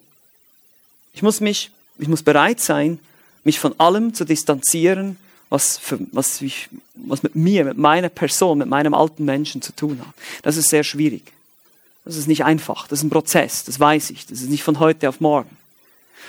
[1.14, 3.00] Ich muss mich, ich muss bereit sein,
[3.46, 5.16] mich von allem zu distanzieren,
[5.50, 9.74] was, für, was, ich, was mit mir, mit meiner Person, mit meinem alten Menschen zu
[9.74, 10.14] tun hat.
[10.42, 11.24] Das ist sehr schwierig.
[12.08, 12.88] Das ist nicht einfach.
[12.88, 13.66] Das ist ein Prozess.
[13.66, 14.26] Das weiß ich.
[14.26, 15.50] Das ist nicht von heute auf morgen.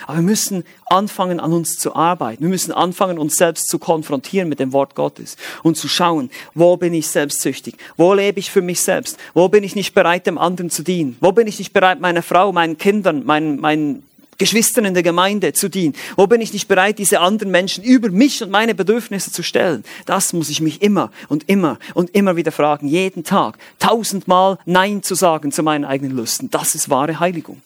[0.07, 2.41] Aber wir müssen anfangen, an uns zu arbeiten.
[2.43, 6.77] Wir müssen anfangen, uns selbst zu konfrontieren mit dem Wort Gottes und zu schauen, wo
[6.77, 7.75] bin ich selbstsüchtig?
[7.97, 9.17] Wo lebe ich für mich selbst?
[9.33, 11.17] Wo bin ich nicht bereit, dem anderen zu dienen?
[11.19, 14.03] Wo bin ich nicht bereit, meiner Frau, meinen Kindern, meinen, meinen
[14.39, 15.93] Geschwistern in der Gemeinde zu dienen?
[16.15, 19.83] Wo bin ich nicht bereit, diese anderen Menschen über mich und meine Bedürfnisse zu stellen?
[20.07, 25.03] Das muss ich mich immer und immer und immer wieder fragen, jeden Tag, tausendmal Nein
[25.03, 26.49] zu sagen zu meinen eigenen Lüsten.
[26.49, 27.61] Das ist wahre Heiligung.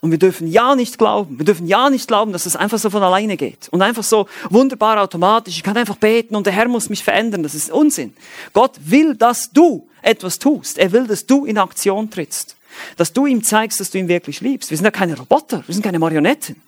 [0.00, 2.90] Und wir dürfen ja nicht glauben, wir dürfen ja nicht glauben, dass es einfach so
[2.90, 5.56] von alleine geht und einfach so wunderbar automatisch.
[5.56, 7.42] Ich kann einfach beten und der Herr muss mich verändern.
[7.42, 8.14] Das ist Unsinn.
[8.52, 10.78] Gott will, dass du etwas tust.
[10.78, 12.55] Er will, dass du in Aktion trittst.
[12.96, 14.70] Dass du ihm zeigst, dass du ihn wirklich liebst.
[14.70, 16.60] Wir sind ja keine Roboter, wir sind keine Marionetten.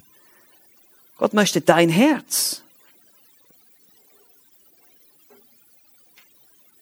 [1.16, 2.62] Gott möchte dein Herz.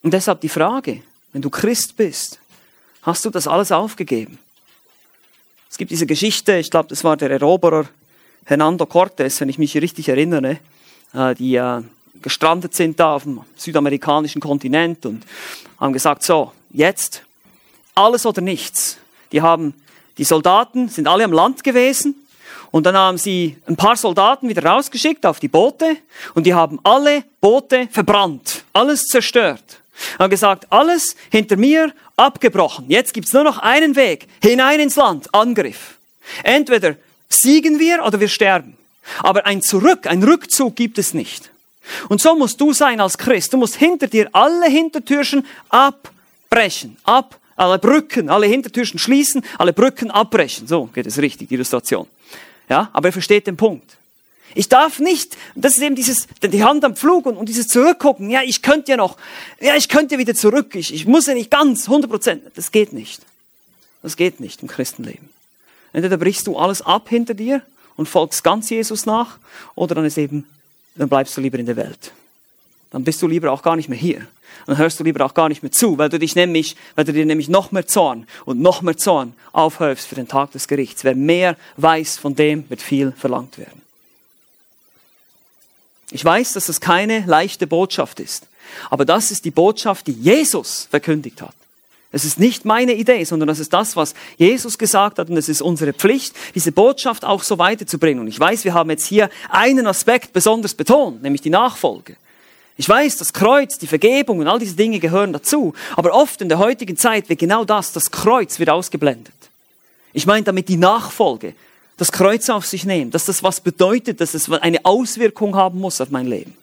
[0.03, 1.01] Und deshalb die Frage,
[1.33, 2.39] wenn du Christ bist,
[3.01, 4.39] hast du das alles aufgegeben?
[5.69, 7.87] Es gibt diese Geschichte, ich glaube, das war der Eroberer
[8.45, 10.59] Hernando Cortés, wenn ich mich richtig erinnere,
[11.13, 11.81] äh, die äh,
[12.21, 15.25] gestrandet sind da auf dem südamerikanischen Kontinent und
[15.79, 17.23] haben gesagt, so, jetzt
[17.95, 18.97] alles oder nichts.
[19.31, 19.73] Die haben,
[20.17, 22.15] die Soldaten sind alle am Land gewesen
[22.71, 25.97] und dann haben sie ein paar Soldaten wieder rausgeschickt auf die Boote
[26.33, 29.81] und die haben alle Boote verbrannt, alles zerstört.
[30.19, 32.85] Haben gesagt, alles hinter mir abgebrochen.
[32.87, 35.97] Jetzt gibt's nur noch einen Weg, hinein ins Land, Angriff.
[36.43, 36.95] Entweder
[37.29, 38.77] siegen wir oder wir sterben.
[39.23, 41.49] Aber ein Zurück, ein Rückzug gibt es nicht.
[42.09, 43.53] Und so musst du sein als Christ.
[43.53, 50.11] Du musst hinter dir alle Hintertürchen abbrechen, ab alle Brücken, alle Hintertürchen schließen, alle Brücken
[50.11, 50.67] abbrechen.
[50.67, 52.07] So geht es richtig, die Illustration.
[52.69, 53.97] Ja, aber ihr versteht den Punkt.
[54.55, 58.29] Ich darf nicht, das ist eben dieses, die Hand am Flug und, und dieses Zurückgucken.
[58.29, 59.17] Ja, ich könnte ja noch,
[59.59, 60.75] ja, ich könnte ja wieder zurück.
[60.75, 62.43] Ich, ich muss ja nicht ganz, 100 Prozent.
[62.55, 63.21] Das geht nicht.
[64.03, 65.29] Das geht nicht im Christenleben.
[65.93, 67.61] Entweder brichst du alles ab hinter dir
[67.95, 69.37] und folgst ganz Jesus nach,
[69.75, 70.45] oder dann ist eben,
[70.95, 72.11] dann bleibst du lieber in der Welt.
[72.91, 74.27] Dann bist du lieber auch gar nicht mehr hier
[74.65, 77.13] dann hörst du lieber auch gar nicht mehr zu, weil du dich nämlich, weil du
[77.13, 81.03] dir nämlich noch mehr Zorn und noch mehr Zorn aufhäufst für den Tag des Gerichts.
[81.03, 83.81] Wer mehr weiß, von dem wird viel verlangt werden.
[86.11, 88.47] Ich weiß, dass das keine leichte Botschaft ist,
[88.89, 91.53] aber das ist die Botschaft, die Jesus verkündigt hat.
[92.11, 95.49] Es ist nicht meine Idee, sondern das ist das, was Jesus gesagt hat und es
[95.49, 98.21] ist unsere Pflicht, diese Botschaft auch so weiterzubringen.
[98.21, 102.15] Und ich weiß, wir haben jetzt hier einen Aspekt besonders betont, nämlich die Nachfolge.
[102.77, 105.73] Ich weiß, das Kreuz, die Vergebung und all diese Dinge gehören dazu.
[105.95, 109.33] Aber oft in der heutigen Zeit wird genau das, das Kreuz wird ausgeblendet.
[110.13, 111.53] Ich meine damit die Nachfolge,
[111.97, 115.99] das Kreuz auf sich nehmen, dass das was bedeutet, dass es eine Auswirkung haben muss
[115.99, 116.55] auf mein Leben.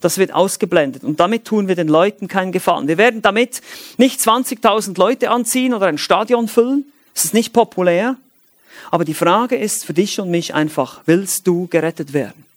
[0.00, 2.88] Das wird ausgeblendet und damit tun wir den Leuten keinen Gefallen.
[2.88, 3.60] Wir werden damit
[3.98, 6.84] nicht 20.000 Leute anziehen oder ein Stadion füllen.
[7.14, 8.16] Es ist nicht populär.
[8.90, 12.47] Aber die Frage ist für dich und mich einfach, willst du gerettet werden?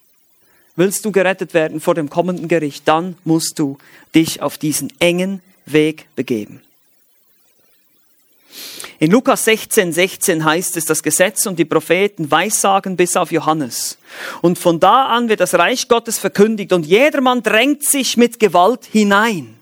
[0.82, 3.78] Willst du gerettet werden vor dem kommenden Gericht, dann musst du
[4.16, 6.60] dich auf diesen engen Weg begeben.
[8.98, 14.00] In Lukas 16, 16 heißt es, das Gesetz und die Propheten weissagen bis auf Johannes.
[14.42, 18.86] Und von da an wird das Reich Gottes verkündigt und jedermann drängt sich mit Gewalt
[18.86, 19.61] hinein.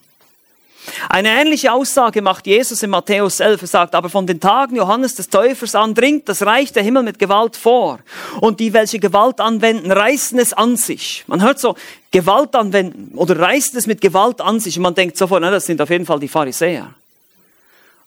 [1.09, 3.61] Eine ähnliche Aussage macht Jesus in Matthäus 11.
[3.61, 7.03] Er sagt, aber von den Tagen Johannes des Täufers an dringt das Reich der Himmel
[7.03, 7.99] mit Gewalt vor.
[8.39, 11.23] Und die, welche Gewalt anwenden, reißen es an sich.
[11.27, 11.75] Man hört so,
[12.11, 14.77] Gewalt anwenden oder reißt es mit Gewalt an sich.
[14.77, 16.93] Und man denkt sofort, na, das sind auf jeden Fall die Pharisäer.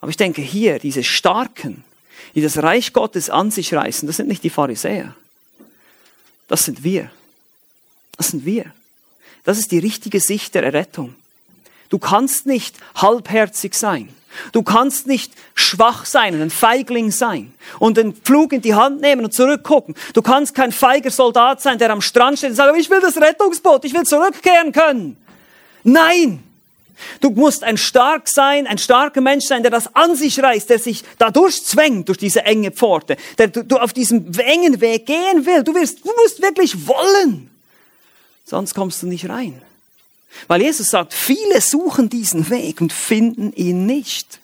[0.01, 1.85] Aber ich denke hier, diese Starken,
[2.35, 5.15] die das Reich Gottes an sich reißen, das sind nicht die Pharisäer.
[6.49, 7.11] Das sind wir.
[8.17, 8.67] Das sind wir.
[9.45, 11.15] Das ist die richtige Sicht der Errettung.
[11.93, 14.09] Du kannst nicht halbherzig sein.
[14.53, 19.03] Du kannst nicht schwach sein und ein Feigling sein und den Pflug in die Hand
[19.03, 19.95] nehmen und zurückgucken.
[20.15, 23.19] Du kannst kein feiger Soldat sein, der am Strand steht und sagt, ich will das
[23.19, 25.19] Rettungsboot, ich will zurückkehren können.
[25.85, 26.43] Nein!
[27.21, 30.79] Du musst ein stark sein, ein starker Mensch sein, der das an sich reißt, der
[30.79, 35.63] sich dadurch zwängt durch diese enge Pforte, der du auf diesem engen Weg gehen will.
[35.63, 37.51] Du wirst, du musst wirklich wollen.
[38.47, 39.61] Sonst kommst du nicht rein.
[40.49, 44.41] Weil Jesus sagt, viele suchen diesen Weg und finden ihn nicht.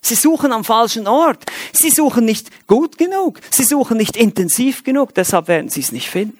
[0.00, 1.44] Sie suchen am falschen Ort.
[1.72, 3.40] Sie suchen nicht gut genug.
[3.50, 5.14] Sie suchen nicht intensiv genug.
[5.14, 6.38] Deshalb werden sie es nicht finden.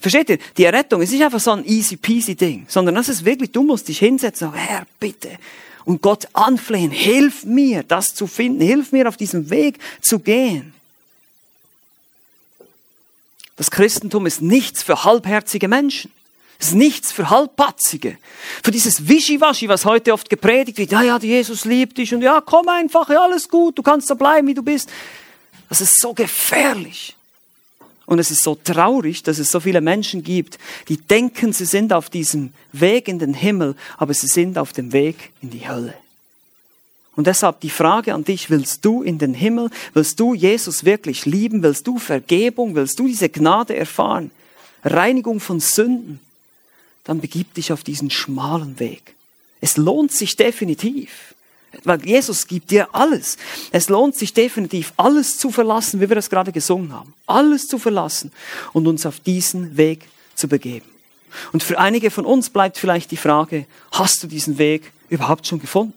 [0.00, 0.38] Versteht ihr?
[0.58, 3.62] Die Errettung ist nicht einfach so ein easy peasy Ding, sondern das ist wirklich, du
[3.62, 5.30] musst dich hinsetzen und sagen, Herr, bitte.
[5.86, 8.60] Und Gott anflehen, hilf mir, das zu finden.
[8.60, 10.74] Hilf mir, auf diesem Weg zu gehen.
[13.56, 16.10] Das Christentum ist nichts für halbherzige Menschen.
[16.58, 18.16] Es ist nichts für Halbpatzige.
[18.62, 20.92] Für dieses Wischiwaschi, was heute oft gepredigt wird.
[20.92, 24.14] Ja, ja, Jesus liebt dich und ja, komm einfach, ja, alles gut, du kannst da
[24.14, 24.88] bleiben, wie du bist.
[25.68, 27.16] Das ist so gefährlich.
[28.06, 31.92] Und es ist so traurig, dass es so viele Menschen gibt, die denken, sie sind
[31.92, 35.94] auf diesem Weg in den Himmel, aber sie sind auf dem Weg in die Hölle.
[37.16, 39.70] Und deshalb die Frage an dich, willst du in den Himmel?
[39.94, 41.62] Willst du Jesus wirklich lieben?
[41.62, 42.74] Willst du Vergebung?
[42.74, 44.32] Willst du diese Gnade erfahren?
[44.82, 46.20] Reinigung von Sünden?
[47.04, 49.14] Dann begib dich auf diesen schmalen Weg.
[49.60, 51.34] Es lohnt sich definitiv.
[51.82, 53.36] Weil Jesus gibt dir alles.
[53.72, 57.14] Es lohnt sich definitiv, alles zu verlassen, wie wir das gerade gesungen haben.
[57.26, 58.30] Alles zu verlassen
[58.72, 60.86] und uns auf diesen Weg zu begeben.
[61.52, 65.58] Und für einige von uns bleibt vielleicht die Frage, hast du diesen Weg überhaupt schon
[65.58, 65.94] gefunden?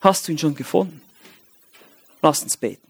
[0.00, 1.00] Hast du ihn schon gefunden?
[2.22, 2.86] Lass uns beten.